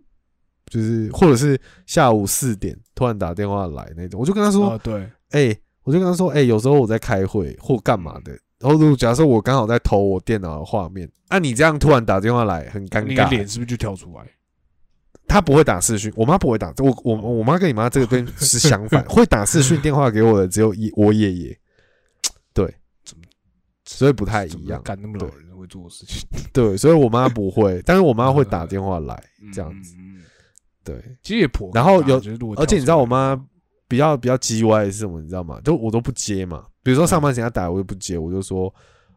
[0.68, 8.32] 就是或者是下午四点突然打电话来那种，我就跟他说哦，对，：“哎、我就跟他说，哎、有时候我在开会或干嘛的。”
[8.64, 13.36] 然后，如果假设我刚好在投我电脑的画面，啊，你这样突然打电话来，很尴尬你。
[13.36, 14.24] 脸是不是就跳出来？
[15.28, 16.74] 他不会打视讯，我妈不会打。
[16.78, 21.60] 我我我妈跟你妈这个边是相反， 会打视讯电话给我的只有一我爷爷，
[22.54, 22.74] 对，
[23.86, 24.82] 所以不太一样。
[24.84, 26.28] 干那么老人会做的事情？
[26.52, 29.96] 对，所以我妈不会， 但是我妈会打电话来这样子。
[30.84, 32.18] 对，其实也颇尴尬，然后有
[32.58, 33.42] 而且你知道我妈
[33.88, 35.60] 比较比较叽歪的是什么，你知道吗？
[35.64, 36.66] 就我都不接嘛。
[36.84, 38.74] 比如说上班时间她打来，我就不接，我就说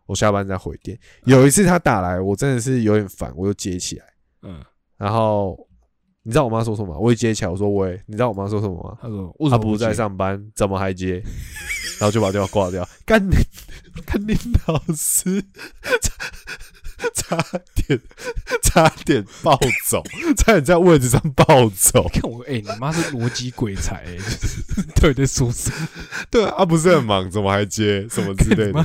[0.07, 0.97] 我下班再回电。
[1.25, 4.05] 有一次她打来，我真的是有点烦，我就接起来。
[4.05, 4.65] 来，嗯，
[4.97, 5.59] 然后
[6.27, 6.99] 你知道我妈说什么吗？
[6.99, 8.99] 我一接起来，我说喂，你知道我妈说什么吗？
[9.01, 9.95] 她说为什么他不是在？
[9.95, 11.23] 上班，怎么还接？
[12.01, 12.87] 然后就把电话挂掉。
[13.05, 13.37] 干你，
[14.05, 14.37] 干你
[14.67, 15.41] 老师，
[17.15, 18.01] 差差点，
[18.61, 19.57] 差点暴
[19.89, 20.03] 走，
[20.37, 22.09] 差点在位置上暴走。
[22.13, 25.89] 看我，哎，你妈是逻辑鬼才，哎，就是到底在说什么？
[26.29, 28.85] 对啊，不是很忙，怎么还接什么之类的？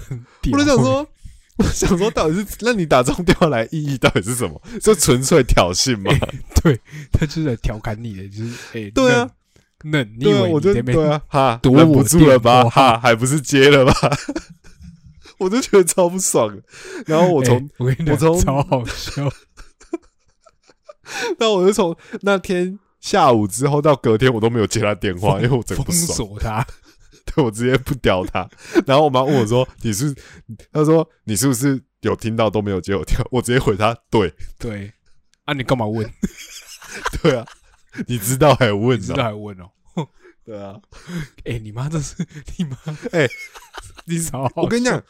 [0.51, 1.07] 我就想说，
[1.57, 4.61] 我想说，到底是那你打这种电话来意义到底是什么？
[4.81, 6.11] 就纯粹挑衅吗？
[6.63, 6.79] 对
[7.11, 9.29] 他就是来调侃你的，就是哎，对啊
[9.83, 12.63] 嫩，嫩，你以为我就对啊， 哈，堵不住了吧？
[12.69, 13.93] 哈，还不是接了吧？
[15.39, 16.61] 我就觉得超不爽的。
[17.07, 19.31] 然后我从哎我跟你讲，我从超好笑。
[21.39, 26.15] 那我就从那天下午之后到隔天，我都没有接他电话，因为我真的不封爽。
[26.17, 26.65] 锁他，
[27.25, 28.49] 对我直接不屌他。
[28.85, 30.13] 然后我妈问我说：“你是？”
[30.71, 34.91] 她说：“你是不是有听到都没有接我电话？”我直接回她：“对，对
[35.45, 36.09] 啊，你干嘛问？
[37.21, 37.45] 对啊，
[38.07, 39.23] 你知道还问你知道呢？
[39.23, 39.69] 还问哦？
[40.43, 40.75] 对啊，
[41.45, 42.15] 哎、你妈这是
[42.57, 42.75] 你妈，
[43.11, 43.29] 哎
[44.05, 45.01] 你超好我跟你讲，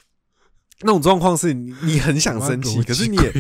[0.82, 3.32] 那种状况是你你很想，生气，可是你也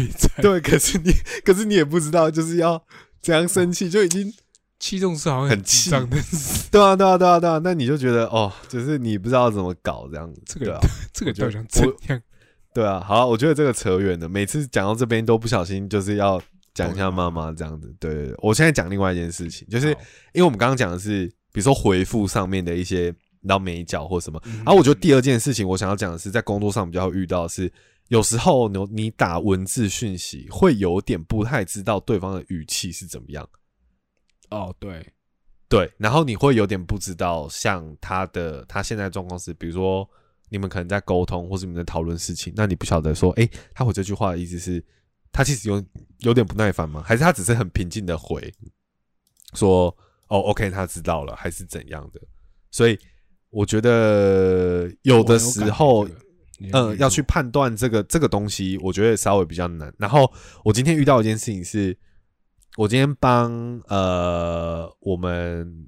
[0.41, 1.11] 对，可是你
[1.43, 2.81] 可是你也不知道就是要
[3.21, 4.33] 怎样生气，就已经
[4.81, 10.79] 气动是好像很气脏，但是对啊对啊对啊对啊，那你就觉得哦，就是你不知道怎么搞这样子，这个。
[11.13, 12.21] 这个我觉得到底想怎样？
[12.73, 14.27] 对啊，好啊我觉得这个扯远了。
[14.27, 16.41] 每次讲到这边都不小心，就是要
[16.73, 17.93] 讲一下妈妈这样子。
[17.99, 19.89] 对对对，我现在讲另外一件事情，就是
[20.33, 23.13] 因为我们刚刚讲的是，比如说回复上面的一些
[23.47, 24.41] 到美角或什么。
[24.45, 27.71] 嗯然后我觉得第二件事情，我想要讲的是，在工作上比较会遇到的是，
[28.07, 33.47] 有时候你你打文字讯息会有点不太知道对方的语气是怎么样。
[34.51, 35.05] 哦，对，
[35.67, 40.07] 对，然后你会有点不知道，像他的他现在状况是，比如说
[40.49, 44.83] 你们可能在沟通，或是你们在讨论事情，那你不晓得说，诶，他回这句话的意思是，
[45.31, 45.83] 他其实有
[46.19, 47.01] 有点不耐烦吗？
[47.05, 48.53] 还是他只是很平静的回
[49.53, 49.87] 说，
[50.27, 52.21] 哦，OK，他知道了，还是怎样的？
[52.69, 52.99] 所以
[53.49, 56.07] 我觉得有的时候，
[56.73, 59.93] 嗯，要去判断这个这个东西，我觉得稍微比较难。
[59.97, 60.31] 然后
[60.63, 61.97] 我今天遇到一件事情是，
[62.77, 63.51] 我今天帮
[63.87, 65.87] 呃我们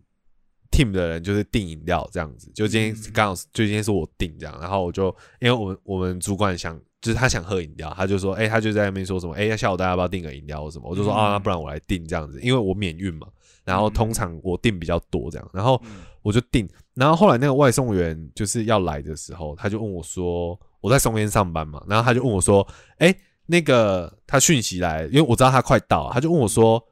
[0.71, 3.11] team 的人就是订饮料这样子，就今天嗯。
[3.13, 5.07] 刚好是就今天是我订这样，然后我就
[5.39, 10.89] 因为我们我们主管想就是他想喝饮料，他就说，哎、他就在那边说什么，哎、下午大家要不要订个饮料或什么？
[10.89, 11.15] 我就说、嗯。
[11.15, 13.27] 啊，那不然我来订这样子，因为我免运嘛。
[13.63, 16.03] 然后通常我订比较多这样，然后嗯。
[16.21, 22.65] 我就订，然后后来那个外送员就是要来的时候，他就问我说，我在松烟上班嘛，然后他就问我说，
[22.99, 23.13] 哎、
[23.45, 26.83] 那个他讯息来，因为我知道他快到，他就问我说，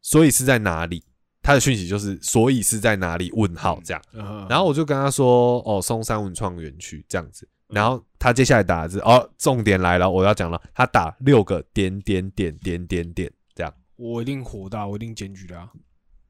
[0.00, 1.04] 所以是在哪里？
[1.42, 3.32] 他的讯息就是所以是在哪里？
[3.32, 13.74] 问号这样，嗯然后我就跟他说，哦，松山文创园区这样子，然后他接下来打的是，哦，重点来了，我要讲了，他打六个点点点点点点这样。
[13.96, 15.68] 我一定火大，我一定检举他。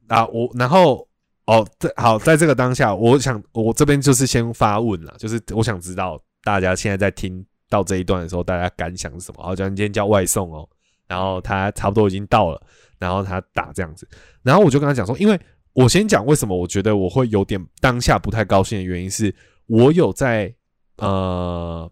[0.09, 1.07] 啊，我然后
[1.44, 9.42] 哦，这好，在这个当下，我想我这边就是先发问了，就是我想知道大家现在在听到这一段的时候，大家感想是什么？
[9.42, 10.68] 好，讲今天叫外送哦，
[11.08, 12.62] 然后他差不多已经到了，
[12.98, 14.06] 然后他打这样子，
[14.42, 15.40] 然后我就跟他讲说，因为
[15.72, 19.35] 我先讲为什么我觉得我会有点当下不太高兴的原因是，
[19.68, 20.54] 我有在
[20.98, 21.90] 呃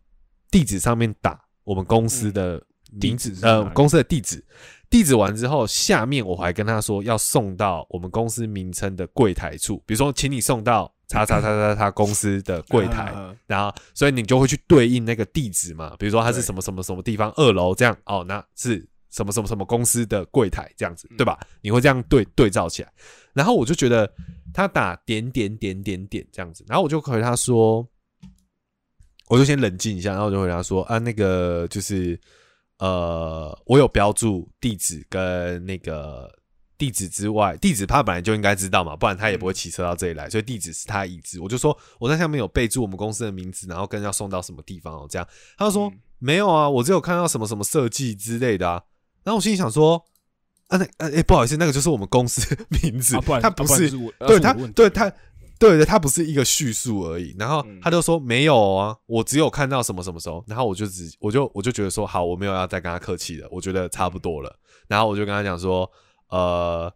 [0.50, 2.62] 地址上面打我们公司的
[2.92, 4.44] 名字呃公司的地址，
[4.90, 21.36] 地址完之后，下面我还跟他说要送到我们公司名称的柜台处，比如说，请你送到叉叉叉叉叉公司的柜台，嗯然后所以你就会去对应那个地址嘛，比如说它是什么什么什么地方二楼这样，哦，那是什么什么什么公司的柜台这样子，对吧？
[21.62, 22.92] 你会这样对对照起来，
[23.32, 24.08] 然后我就觉得
[24.54, 27.84] 他打点点点点点这样子，然后我就回他说，
[29.26, 32.16] 我就先冷静一下，然后我就回答说啊，那个就是
[32.78, 36.32] 呃，我有标注地址跟那个
[36.80, 41.38] 地址之外，地址他本来就应该知道嘛，不然他也不会骑车到这里来，所以地址是他已知。
[41.40, 48.82] 我就说我在下面有备注我们公司的名字，然后跟要送到什么地方哦，这样他就说、嗯没有啊，我只有看到什么什么设计之类的啊。
[49.24, 49.96] 然后我心里想说
[50.68, 53.90] 啊，那呃哎、不好意思，那个就是我们公司的名字，啊不然他不是
[54.26, 55.10] 对他对他
[55.58, 57.34] 对的，他不是一个叙述而已。
[57.38, 60.44] 然后嗯他就说没有啊，我只有看到什么什么时候。
[60.46, 64.54] 然后我就只我就我就觉得说好，我没有要再跟他客气了，我觉得差不多了。
[64.88, 65.90] 然后我就跟他讲说，
[66.30, 66.92] 呃，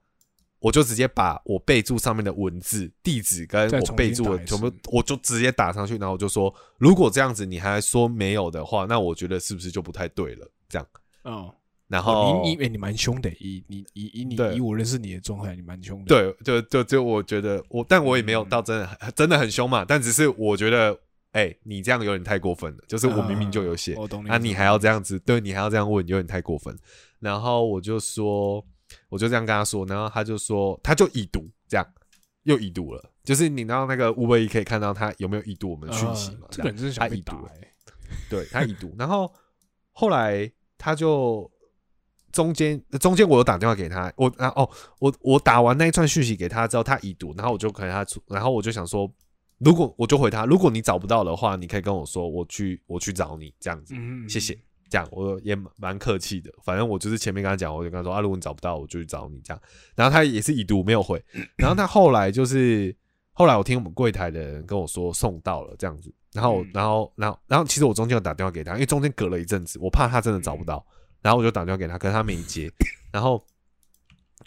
[0.60, 5.98] 我就直接把我备注上面的文字、地址跟我备注的全部，我就直接打上去。
[5.98, 10.50] 然后我就说，如果这样子你还说没有的话，那我觉得是不是就不太对了？
[10.68, 10.86] 这样，
[11.24, 11.52] 嗯，
[11.86, 16.06] 然后哦你你哎你蛮凶的，以你以以你以我认识你的状态，你蛮凶的。
[16.06, 20.98] 对，就就就我觉得我，但我也没有到真的很真的很凶嘛，但只是我觉得，
[21.32, 22.78] 哎、你这样有点太过分了。
[22.88, 23.94] 就是我明明就有写，
[24.28, 26.74] 啊，你还要这样子，对你还要这样问，有点太过分。
[27.20, 28.64] 然后我就说，
[29.08, 31.86] 我就这样跟他说，然后他就说，他就已读，这样
[32.44, 33.10] 又已读了。
[33.22, 36.46] 就是你到那个五百一可以看到他有没有已读我们的讯息嘛？
[36.46, 37.48] 啊这个人真是想被打他已读
[38.28, 39.32] 对他已读，然后
[39.92, 41.50] 后来他就
[42.32, 49.10] 中间中间我有打电话给他，我然后哦我我打完那一串讯息给他之后，他已读，然后我就跟他出，然后我就想说，
[49.58, 54.58] 如果我就回他，如果你找不到的话，你可以跟我说，我去我去找你这样子，嗯，谢谢。
[54.88, 59.62] 这样我也蛮蛮客气的，反正我就是前面跟他讲，我就跟他说啊，如果你找不到，我就去找你这样。
[59.94, 61.22] 然后他也是已读没有回，
[61.56, 62.94] 然后他后来就是
[63.32, 66.70] 后来我听我们柜台的人跟我说送到了这样子，然后嗯。
[66.72, 70.84] 然后然后然后其实我中间有打电话给他，因为中间隔了一阵子，我怕他真的找不到，
[71.22, 72.70] 然后我就打电话给他，可是他没接，
[73.12, 73.44] 然后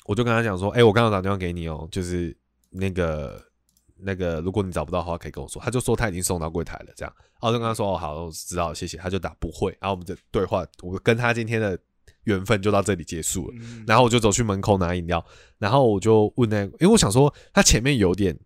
[0.06, 2.36] 我就跟他讲说，哎、我刚刚打电话给你哦，就是
[2.70, 3.44] 那个
[4.00, 5.62] 那个，如果你找不到的话，可以跟我说。
[5.62, 7.14] 他就说他已经送到柜台了，这样。
[7.42, 8.98] 然后就跟他说，哦，好，我知道，谢谢。
[8.98, 11.78] 他就打不会，然后我们的对话，我跟他今天的
[12.24, 13.54] 缘分就到这里结束了。
[13.60, 15.24] 嗯然后我就走去门口拿饮料，
[15.58, 18.38] 然后我就问那个，因为我想说他前面有点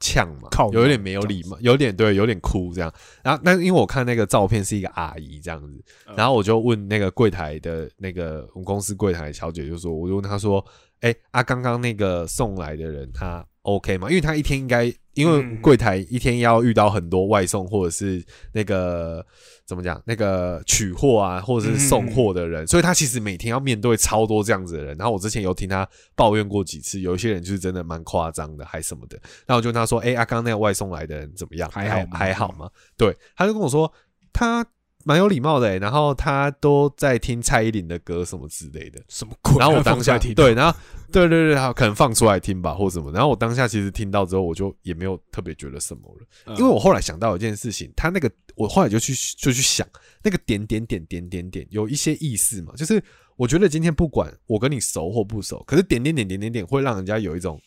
[0.00, 2.92] 呛嘛靠，有点没有礼貌，有点对，有点哭这样。
[3.22, 10.64] 然后那因为我看那个照片是一个阿姨这样子，嗯然后我就问那个柜台的那个我们公司柜台小姐，就说，我就问她说，
[11.00, 14.08] 哎、啊，刚刚那个送来的人他 OK 吗？
[14.08, 14.84] 因为他一天应该，
[15.14, 19.24] 因为嗯柜台一天要遇到很多外送或者是那个
[19.66, 24.96] 怎么讲，那个取货啊，或者是送货的人，所以他其实每天要面对超多这样子的人。
[24.96, 29.18] 然后我之前有听他抱怨过几次，有一些人就是真的蛮夸张的，还什么的。
[29.46, 31.70] 然后我就问他说，哎、啊，刚刚那个外送来的人怎么样？
[31.72, 32.70] 还好吗还好吗？
[32.96, 33.92] 对，他就跟我说
[34.32, 34.64] 他。
[35.04, 39.56] 蛮有礼貌的、欸，然后他都在听蔡依林的歌什么之类的，什么鬼？
[39.58, 40.76] 然后我当下听对，然后
[41.12, 43.12] 对对对，他可能放出来听吧，或什么。
[43.12, 49.86] 然后我当下其实听到之后，我就也没有特别觉得什么了，嗯因为我后来想到一件事情，他那个我后来就去就去想，
[50.22, 53.02] 那个点点点点点点有一些意思嘛，就是
[53.36, 57.60] 我觉得今天不管我跟你熟或不熟，可是点点点点点点会让人家有一种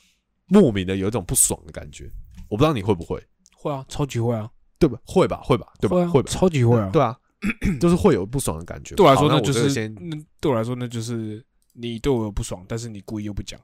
[0.47, 2.09] 莫名的有一种不爽的感觉，
[2.49, 3.21] 我不知道你会不会，
[3.55, 4.97] 会啊，超级会啊，对吧？
[5.05, 6.01] 会吧，会吧，对吧？
[6.01, 6.31] 啊会吧？
[6.31, 6.89] 超级会啊。
[6.91, 7.17] 对啊，
[7.79, 8.95] 就是会有不爽的感觉。
[8.95, 13.59] 对我来说，那那就是先那对我来说，那就是你对我有不爽，但是你故意又不讲。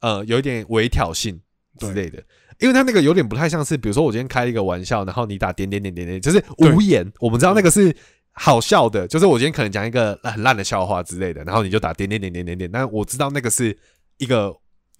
[0.00, 1.38] 呃，有一点微挑衅
[1.78, 2.22] 之类的，
[2.58, 7.06] 因为他那个有点不太像是，比如说我今天开一个玩笑，然后你打点点点点点，就是无言。
[7.20, 7.94] 我们知道那个是
[8.32, 13.76] 好笑的，就是我今天可能讲一个很烂的笑话之类的，然后你就打点点点点点点，但我知道那个是
[14.16, 14.50] 一个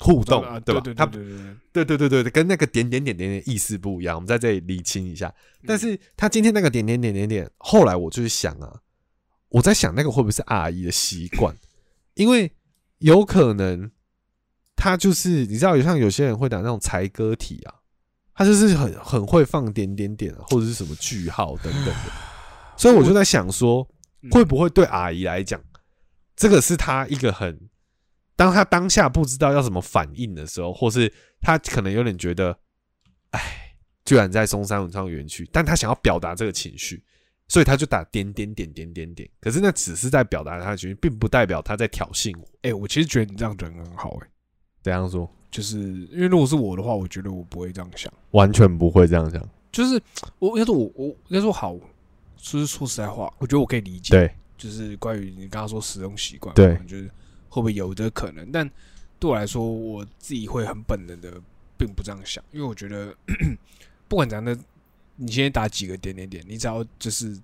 [0.00, 0.80] 互动啊，对吧？
[0.80, 1.22] 对他对
[1.72, 2.30] 对对对，对。
[2.30, 5.32] 跟那个点点点点点意思不一样，我们在这里理清一下。
[5.66, 8.80] 但是他今天那个点点点点点，后来我就是想啊，
[9.50, 11.54] 我在想那个会不会是阿姨的习惯，
[12.14, 12.50] 因为
[12.98, 13.90] 有可能
[14.74, 17.74] 他就是你知道，有像有些人会打那种才歌体啊，
[18.34, 22.12] 他就是很很会放点点点啊，或者是什么句号等等的，
[22.76, 23.86] 所以我就在想说，
[24.22, 24.30] 嗯。
[24.30, 25.60] 会不会对阿姨来讲，
[26.36, 27.69] 这个是他一个很，
[28.40, 31.12] 当他当下不知道要怎么反应的时候，或是
[31.42, 32.58] 他可能有点觉得，
[33.32, 37.04] 哎，居然在松山文创园区，但他想要表达这个情绪，
[37.48, 42.48] 所以他就打点点点点点点，可是那只是在表达他的情绪，并不代表他在挑衅我。
[42.62, 44.28] 哎，我其实觉得你这样人很好，哎，
[44.82, 45.30] 怎样说？
[45.50, 48.10] 就是因为如果是我的话，我觉得我不会这样想。
[48.30, 49.46] 完全不会这样想。
[49.70, 50.00] 就是
[50.38, 51.76] 我应该说我我应该说好，
[52.38, 54.14] 就是说实在话，我觉得我可以理解。
[54.14, 57.10] 对，就是关于你刚刚说使用习惯，对，就是
[57.50, 58.68] 会不会有的可能，但
[59.18, 61.30] 对我来说，我自己会很本能的，
[61.76, 63.14] 并不这样想，因为我觉得
[64.08, 64.56] 不管怎样的，
[65.16, 67.38] 你今天打几个点点点，你只要就是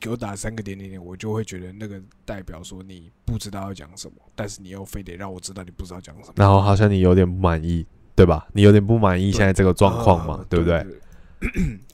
[0.00, 7.86] 给我打三个点点点，我就会觉得那个代表说你不知道要讲什么，但是你又非得让我知道你不知道讲什么，然后好像你有点不满意，
[8.16, 8.48] 对吧？
[8.52, 10.84] 你有点不满意现在这个状况嘛，啊对不对？？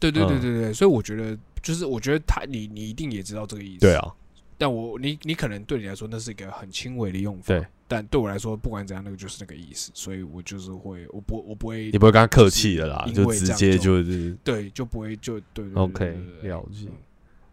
[0.01, 4.15] 对对 对嗯对对，所以我觉得就是我觉得他你你一定也知道这个意思，对啊，
[4.59, 16.87] 但我你你可能对你来说那是一个很轻微的用法，对，但对我来说不管怎样，那个就是那个意思，所以我就是会我不我不会你不会跟他客气的啦，因就直接就就是对就不会就对 OK，了解。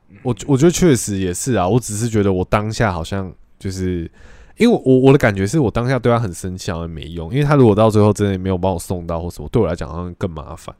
[0.09, 0.19] 嗯。
[0.21, 4.09] 我我觉得确实也是啊，我只是觉得我当下好像就是，
[4.57, 10.75] 因为我我我的感觉是我当下对他很生气好像没用，因为他如果到最后真的没有帮我送到或什么，对我来讲好像更麻烦，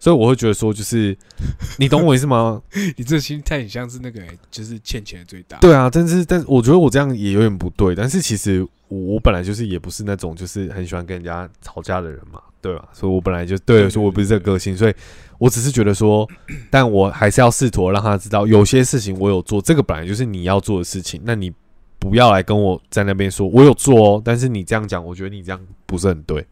[0.00, 1.16] 所以我会觉得说就是，
[1.78, 2.60] 你懂我意思吗？
[2.96, 12.88] 你这心态很像是那个、欸就是欠钱的最大，对啊，但是但是我觉得我这样也有点不对，但是其实我我本来就是也不是那种就是很喜欢跟人家吵架的人嘛，对吧？
[12.92, 14.94] 所以我本来就对所以我不是这个个性，所以
[15.38, 16.26] 我只是觉得说，
[16.70, 21.52] 但我还是要试图让他知道，有些事情我有做，这个本来就是你要做的事情，那你
[21.98, 26.46] 不要来跟我在那边说我有做哦，但是你这样讲，我觉得你这样不是很对。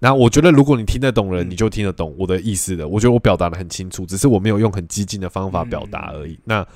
[0.00, 2.86] 那我觉得，如果你听得懂人，嗯你就听得懂我的意思的。
[2.86, 6.38] 我觉得我表达的很清楚，只是我没有用很激进的方法表达而已。
[6.44, 6.66] 那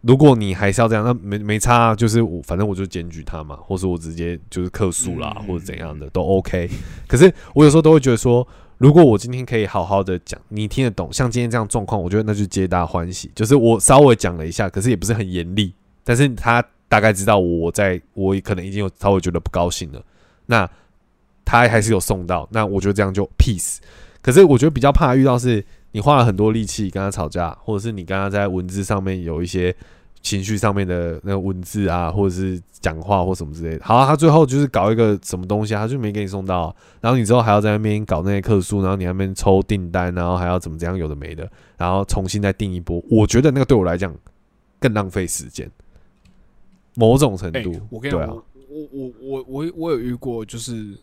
[0.00, 6.70] 如果你还是要这样，那没没差啊，就是我反正我就检举他嘛，或是我直接就是客诉啦，嗯或者怎样的都 OK。
[7.06, 8.46] 可是我有时候都会觉得说，
[8.78, 13.30] 如果我今天可以好好的讲，你听得懂，像今天这样状况，我觉得那就皆大欢喜。
[13.34, 20.02] 就是我稍微讲了一下，可是也不是很严厉，但是他大概知道我在，我可能已经有稍微觉得不高兴了。
[20.46, 20.68] 那
[21.50, 23.78] 他还是有送到，那我觉得这样就 peace。
[24.22, 29.74] 可是我觉得比较怕遇到是你花了很多力气跟他吵架，或者是你跟他在文字上面有一些
[30.22, 33.84] 情绪上面的那个文字啊，或者是讲话或什么之类的。
[33.84, 43.02] 好、啊，他最后就是搞一个什么东西啊，他就没给你送到、然后你之后还要在那边搞那些客诉，然后你那边抽订单，然后还要怎么怎样有的没的，然后重新再订一波。
[43.10, 44.14] 我觉得那个对我来讲
[44.78, 45.68] 更浪费时间，
[46.94, 47.72] 某种程、度。
[47.90, 50.94] 我跟你讲，对啊我我我我我有遇过，就是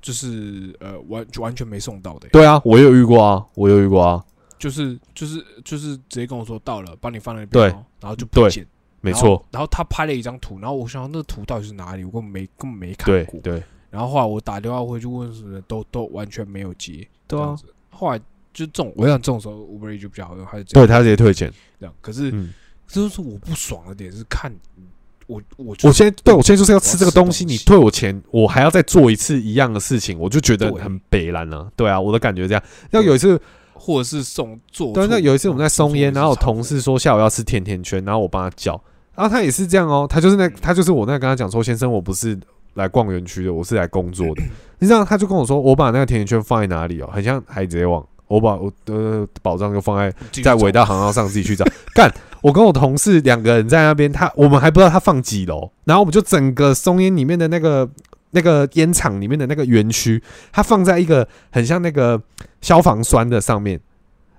[0.00, 4.24] 就是呃完完全没送到的、对啊，我有遇过啊，我有遇过啊，
[4.58, 8.66] 就是就是就是直接跟我说到了，帮你放在那边对，然后就不对见。
[9.02, 13.40] 没错然后，，他拍了一张图，然后我想那个图到底是哪里，我根本没根本没看过。
[13.40, 17.08] 对对然后后来我打电话回去问什么，都都完全没有接。
[17.26, 17.56] 对啊。
[17.88, 18.18] 后来
[18.52, 21.94] 就这种，我想这种时候 Uber 就比较好用，还是这对他直接退钱，这样。
[22.02, 22.52] 可是嗯，
[22.86, 24.54] 这就是我不爽的点是看
[25.30, 31.68] 我我我现在对我现在就是要吃这个东西，你退我钱，我还要再做一次一样的事情，我就觉得对很北蓝啊。
[31.76, 32.62] 对啊，我的感觉这样。
[32.90, 33.40] 要有一次，
[33.72, 38.72] 或者是送做对，错那有一次我们在松烟，然后我同事说下午要吃甜甜圈，然后我帮他叫，
[39.14, 42.36] 然后他也是这样哦，他就是那嗯他就是我那跟他讲说，先生，我不是
[42.74, 44.42] 来逛园区的，我是来工作的。
[44.80, 50.12] 你知道，他就跟我说，我把那个甜甜圈放在哪里哦，很像海贼王，我把我的宝藏就放在
[50.42, 51.64] 在伟大航道上自己去找。
[51.94, 52.12] 干，
[52.42, 57.88] 我跟我同事两个人在那边，他我们还不知道他放几楼，然后我们就整个松烟里面的那个
[58.30, 60.22] 那个烟厂里面的那个园区，
[60.52, 62.20] 它放在一个很像那个
[62.60, 63.80] 消防栓的上面。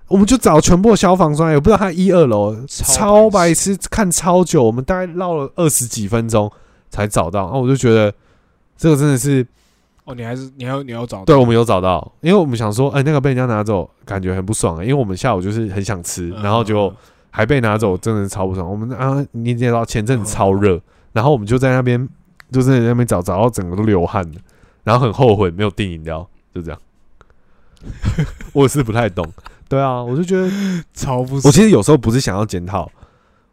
[0.08, 6.50] 我们就找全部消防栓，也不知道它一二楼，超白痴，看超久，我们大概绕了二十几分钟
[6.90, 7.44] 才找到。
[7.44, 8.12] 然后我就觉得
[8.76, 9.46] 这个真的是
[10.04, 16.92] 哦，你还是你要你要找对，我们有找到，因为我们想说，哎、那个被人家拿走，感觉很不爽、欸，因为我们下午就是很想吃，然后就
[17.34, 18.70] 还被拿走，真的是超不爽。
[18.70, 20.78] 我们啊，你也知道前阵子超热，
[21.12, 22.08] 然后我们就在那边，
[22.52, 24.38] 就是在那边找，找到整个都流汗了，
[24.84, 26.78] 然后很后悔没有订饮料，就这样。
[28.52, 29.26] 我是不太懂，
[29.68, 30.48] 对啊，我就觉得，
[30.94, 32.88] 超不，我其实有时候不是想要检讨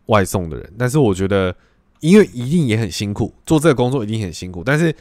[0.08, 1.56] 外送的人，但是我觉得，
[2.02, 4.94] 因为一定也很辛苦，做这个工作一定很辛苦，但是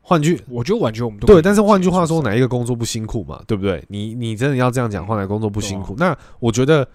[0.00, 3.40] 换句我觉得完全我们都对，但是换句话说，哪一个工作不辛苦嘛？
[3.46, 3.84] 对不对？
[3.88, 5.94] 你你真的要这样讲，换哪个工作不辛啊苦？
[5.96, 6.88] 那我觉得，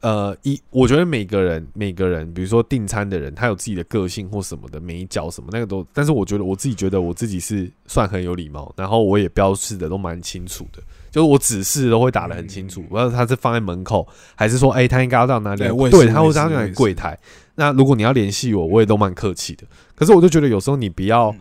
[0.00, 5.86] 呃，一我觉得每个人每个人，比如说订餐的人，他有自己的个性或什么的每一角什么，那个都。
[5.92, 15.68] 但是我觉得我自己觉得我自己是算很有礼貌，然后我也标示的都蛮清楚的，就是我指示都会打的很清楚，嗯不知道他是放在门口，还是说，哎、他应该要到哪里来？
[15.90, 17.18] 对他会他在哪里我也是柜台。
[17.54, 19.64] 那如果你要联系我，我也都蛮客气的。
[19.94, 21.30] 可是我就觉得有时候你不要。
[21.30, 21.40] 嗯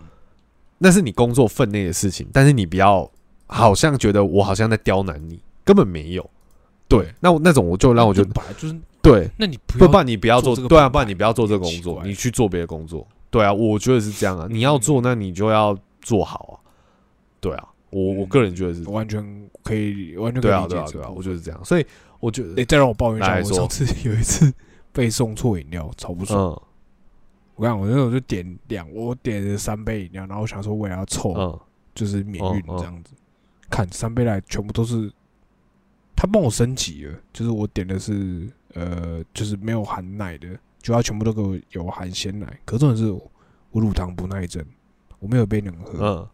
[0.81, 3.11] 那是你工作分内的事情，但是你不要
[3.47, 6.29] 好像觉得我好像在刁难你，根本没有。
[6.89, 13.07] 对，那我那种我就让我觉得就是，对，那你不不，然你不要做，做这个对啊，不然你不要做这个工作，你去做别的工作。
[13.29, 16.55] 对啊，我觉得是这样啊，你要做，那你就要做好啊。
[17.39, 19.23] 对啊，我我个人觉得是，完全
[19.63, 21.63] 可以完全可以对啊，理解对啊，对啊，我就是这样。
[21.63, 21.85] 所以
[22.19, 24.51] 我觉得诶，，再让我抱怨一下，我上次 有一次
[24.91, 26.51] 被送错饮料，超不爽。
[26.53, 26.61] 嗯
[27.55, 31.59] 我跟你讲，我那时候就点两，我点了三杯饮料，然后我想说我也要凑，嗯
[31.93, 33.11] 就是免运这样子。
[33.69, 35.11] 看三杯来全部都是，
[36.21, 40.49] 他帮我升级了，就是我点的是呃，就是没有含奶的，
[40.81, 42.45] 就他全部都给我有含鲜奶。
[42.65, 43.31] 可是重点是我
[43.71, 44.61] 我乳糖不耐症，
[45.19, 46.27] 我没有杯能喝，嗯，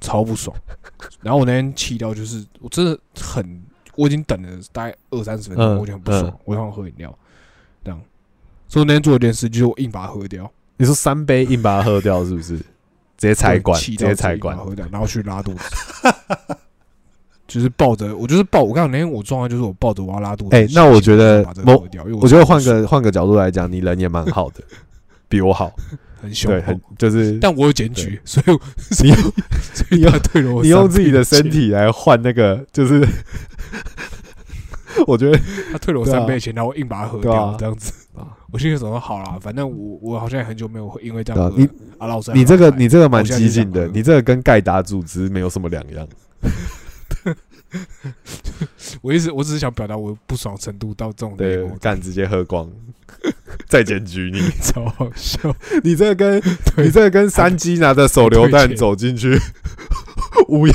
[0.00, 0.56] 超不爽。
[1.20, 3.60] 然后我那天气到就是，我真的很，
[3.96, 7.18] 我已经等了大概二三十分钟，嗯我已经很不爽，嗯我想喝饮料，
[7.82, 8.00] 这样。
[8.68, 12.56] 所以我那天做了一件事，就是我硬把它喝掉，你说三杯硬把它喝掉是不是？
[12.58, 14.56] 直接采管，直接采管。
[14.56, 15.60] 喝掉，然后去拉肚子。
[17.46, 18.62] 就是抱着，我就是抱。
[18.62, 20.56] 我刚刚那天我状态就是我抱着我要拉肚子。
[20.56, 21.46] 哎那我觉得
[22.20, 24.60] 我觉得换个换个角度来讲，你人也蛮好的，
[25.28, 25.72] 比我好。
[26.18, 28.60] 很凶对，哦，很就是但我有检举，所以我
[29.02, 29.16] 你用
[29.74, 33.06] 所以他退了我你用自己的身，体来换那个，就是
[35.06, 35.38] 我觉得
[35.70, 37.92] 他退了我三倍钱，然后我硬把它喝掉，这样子。
[38.50, 46.08] 我心里想说好啦，反正我我好像也很久没有因为这样喝对啊你啊，老师你这个你这个蛮激进的，你这个跟盖达组织没有什么两样。
[49.02, 52.70] 我一直我只是想表达我不爽程度到这种对 level，，干直接喝光，
[53.68, 54.40] 再检举你。
[54.62, 55.38] 超好笑。
[55.82, 56.42] 你这个跟
[56.76, 59.38] 你这个跟山鸡拿着手榴弹走进去
[60.48, 60.74] 乌鸦，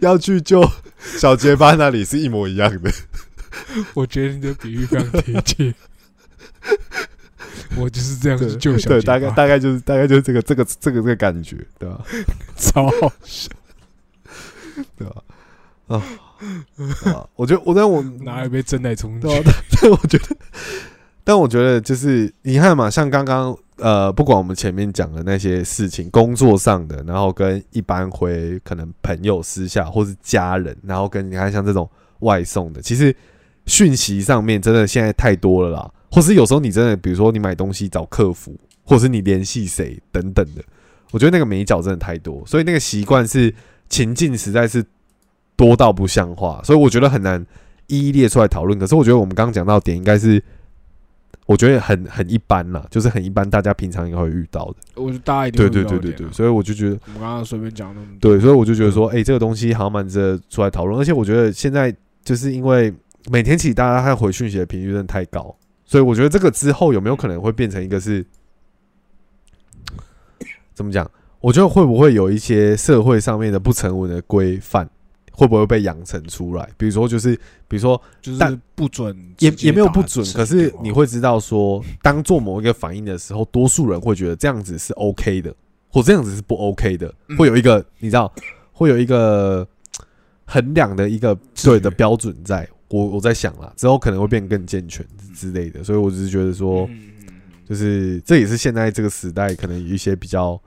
[0.00, 0.66] 要去救
[1.18, 2.92] 小结巴那里是一模一样的。
[3.94, 5.74] 我觉得你的比喻非常贴切。
[7.76, 12.00] 我就是这样对去救小对，大概大概就是大概就是这个这个这个这个感觉，对吧？
[12.56, 13.48] 超好笑，
[14.96, 15.22] 对吧？
[15.88, 16.02] 啊
[17.06, 17.28] 啊！
[17.36, 19.50] 我觉得我但我拿一杯真奶冲对啊去，
[19.80, 20.36] 但我觉得，
[21.22, 31.88] 但我觉得就是你看嘛，像刚刚呃，不管我们前面讲的那些事情，工作上的，然后跟一般回可能朋友私下或是家人，然后跟你看像这种
[32.20, 33.14] 外送的，其实
[33.66, 35.90] 讯息上面真的现在太多了啦。
[36.12, 38.54] 或是有时候你真的，比如说你买东西找客服，
[38.84, 40.62] 或是你联系谁等等的，
[41.10, 43.52] 我觉得那个美角真的太多，所以那个习惯是
[43.88, 44.84] 情境实在是
[45.56, 47.44] 多到不像话，所以我觉得很难
[47.86, 48.78] 一一列出来讨论。
[48.78, 50.42] 可是我觉得我们刚刚讲到点应该是
[51.46, 55.02] 我觉得很很一般啦，就是很一般，大家平常应该会遇到的。
[55.02, 61.00] 我觉得大家一定对对对对对，所以我就觉得，我们刚刚随便讲那么多，对，所以我就觉得说，哎、这个东西好像蛮值得出来讨论。
[61.00, 62.92] 而且我觉得现在就是因为
[63.30, 65.54] 每天起大家看回讯息的频率真的太高，
[65.92, 68.24] 所以我觉得这个之后有没有可能会变成一个是
[70.72, 71.08] 怎么讲？
[71.38, 74.88] 我觉得会不会有一些社会上面的不成文的规范，
[75.32, 76.66] 会不会被养成出来？
[76.78, 77.38] 比如说，就是
[77.68, 85.54] 比如说就是但不准也也没有不准，可是你会知道说，当做某一个反应的时候，多数人会觉得这样子是 OK 的，
[85.90, 88.32] 或这样子是不 OK 的，嗯会有一个你知道，
[88.72, 89.68] 会有一个
[90.46, 92.66] 衡量的一个对的标准在。
[92.92, 96.86] 我我在想啦，之后可能会变更健全之类的，所以我只是觉得说，
[97.66, 100.60] 就是这也是现在这个时代可能有一些比较，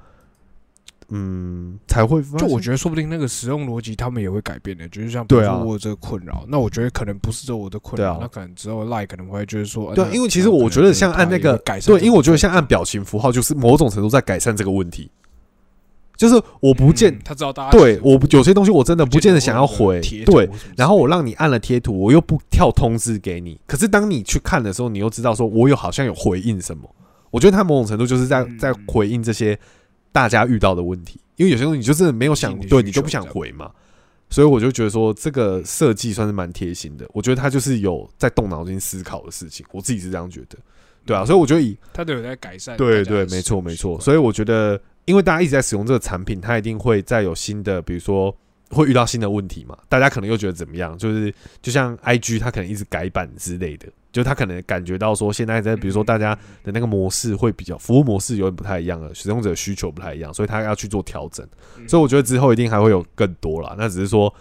[1.09, 8.17] 嗯，才会就我觉得说不定那个使用逻辑他们也会改变的，就是像比如说我有这个困扰，那我觉得可能不是这我的困扰，啊。
[8.21, 15.11] 那可能之后赖可能会就是说，呃对啊，因为其实我觉得像按那个改善对，因为我觉得像按表情符号，就是某种程度在改善这个问题。
[16.17, 23.59] 就是我不见、嗯他知道大家对我有些东西我真的不见得想要回贴，对然后我让你按了贴图，我又不跳通知给你。
[23.65, 26.89] 可是当你去看的时候，你又知道说我有好像有回应什么。
[27.31, 29.59] 我觉得他某种程度就是在嗯在回应这些
[30.11, 33.69] 大家遇到的问题，因为有些东西你就真的没有想对你就不想回嘛，
[34.29, 37.05] 所以我就觉得说这个设计算是蛮贴心的。
[37.13, 40.57] 我觉得他就是有在动脑筋思考的事情，我自己是这样觉得。
[41.05, 42.75] 对啊，所以我觉得以他都有在改善。
[42.77, 43.99] 对对，没错没错。
[43.99, 48.35] 所以我觉得，因为大家一直在使用这个产品，它一定会再有新的，比如说
[48.69, 49.77] 会遇到新的问题嘛。
[49.87, 50.97] 大家可能又觉得怎么样？
[50.97, 61.47] 就是就像 IG，它可能一直改版之类的，就它可能感觉到说，现在在比如说大家的那个模式会比较服务模式有点不太一样了，使用者需求不太一样，所以它要去做调整。
[61.77, 63.75] 嗯所以我觉得之后一定还会有更多啦。
[63.77, 64.33] 那只是说。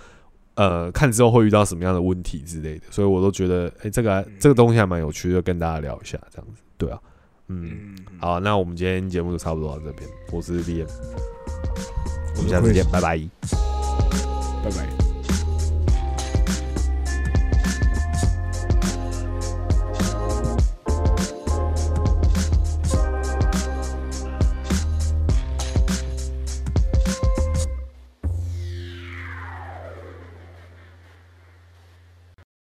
[0.57, 7.01] 呃，看之后会遇到什么样的问题之类的，所以我都觉得，哎、这个还这个东西还蛮有趣的，跟大家聊一下这样子，对啊，
[7.49, 10.87] 嗯好那我们今天节目就差不多到这边我是 bn
[12.37, 13.21] 我们下次见拜拜。
[14.65, 15.14] 拜拜。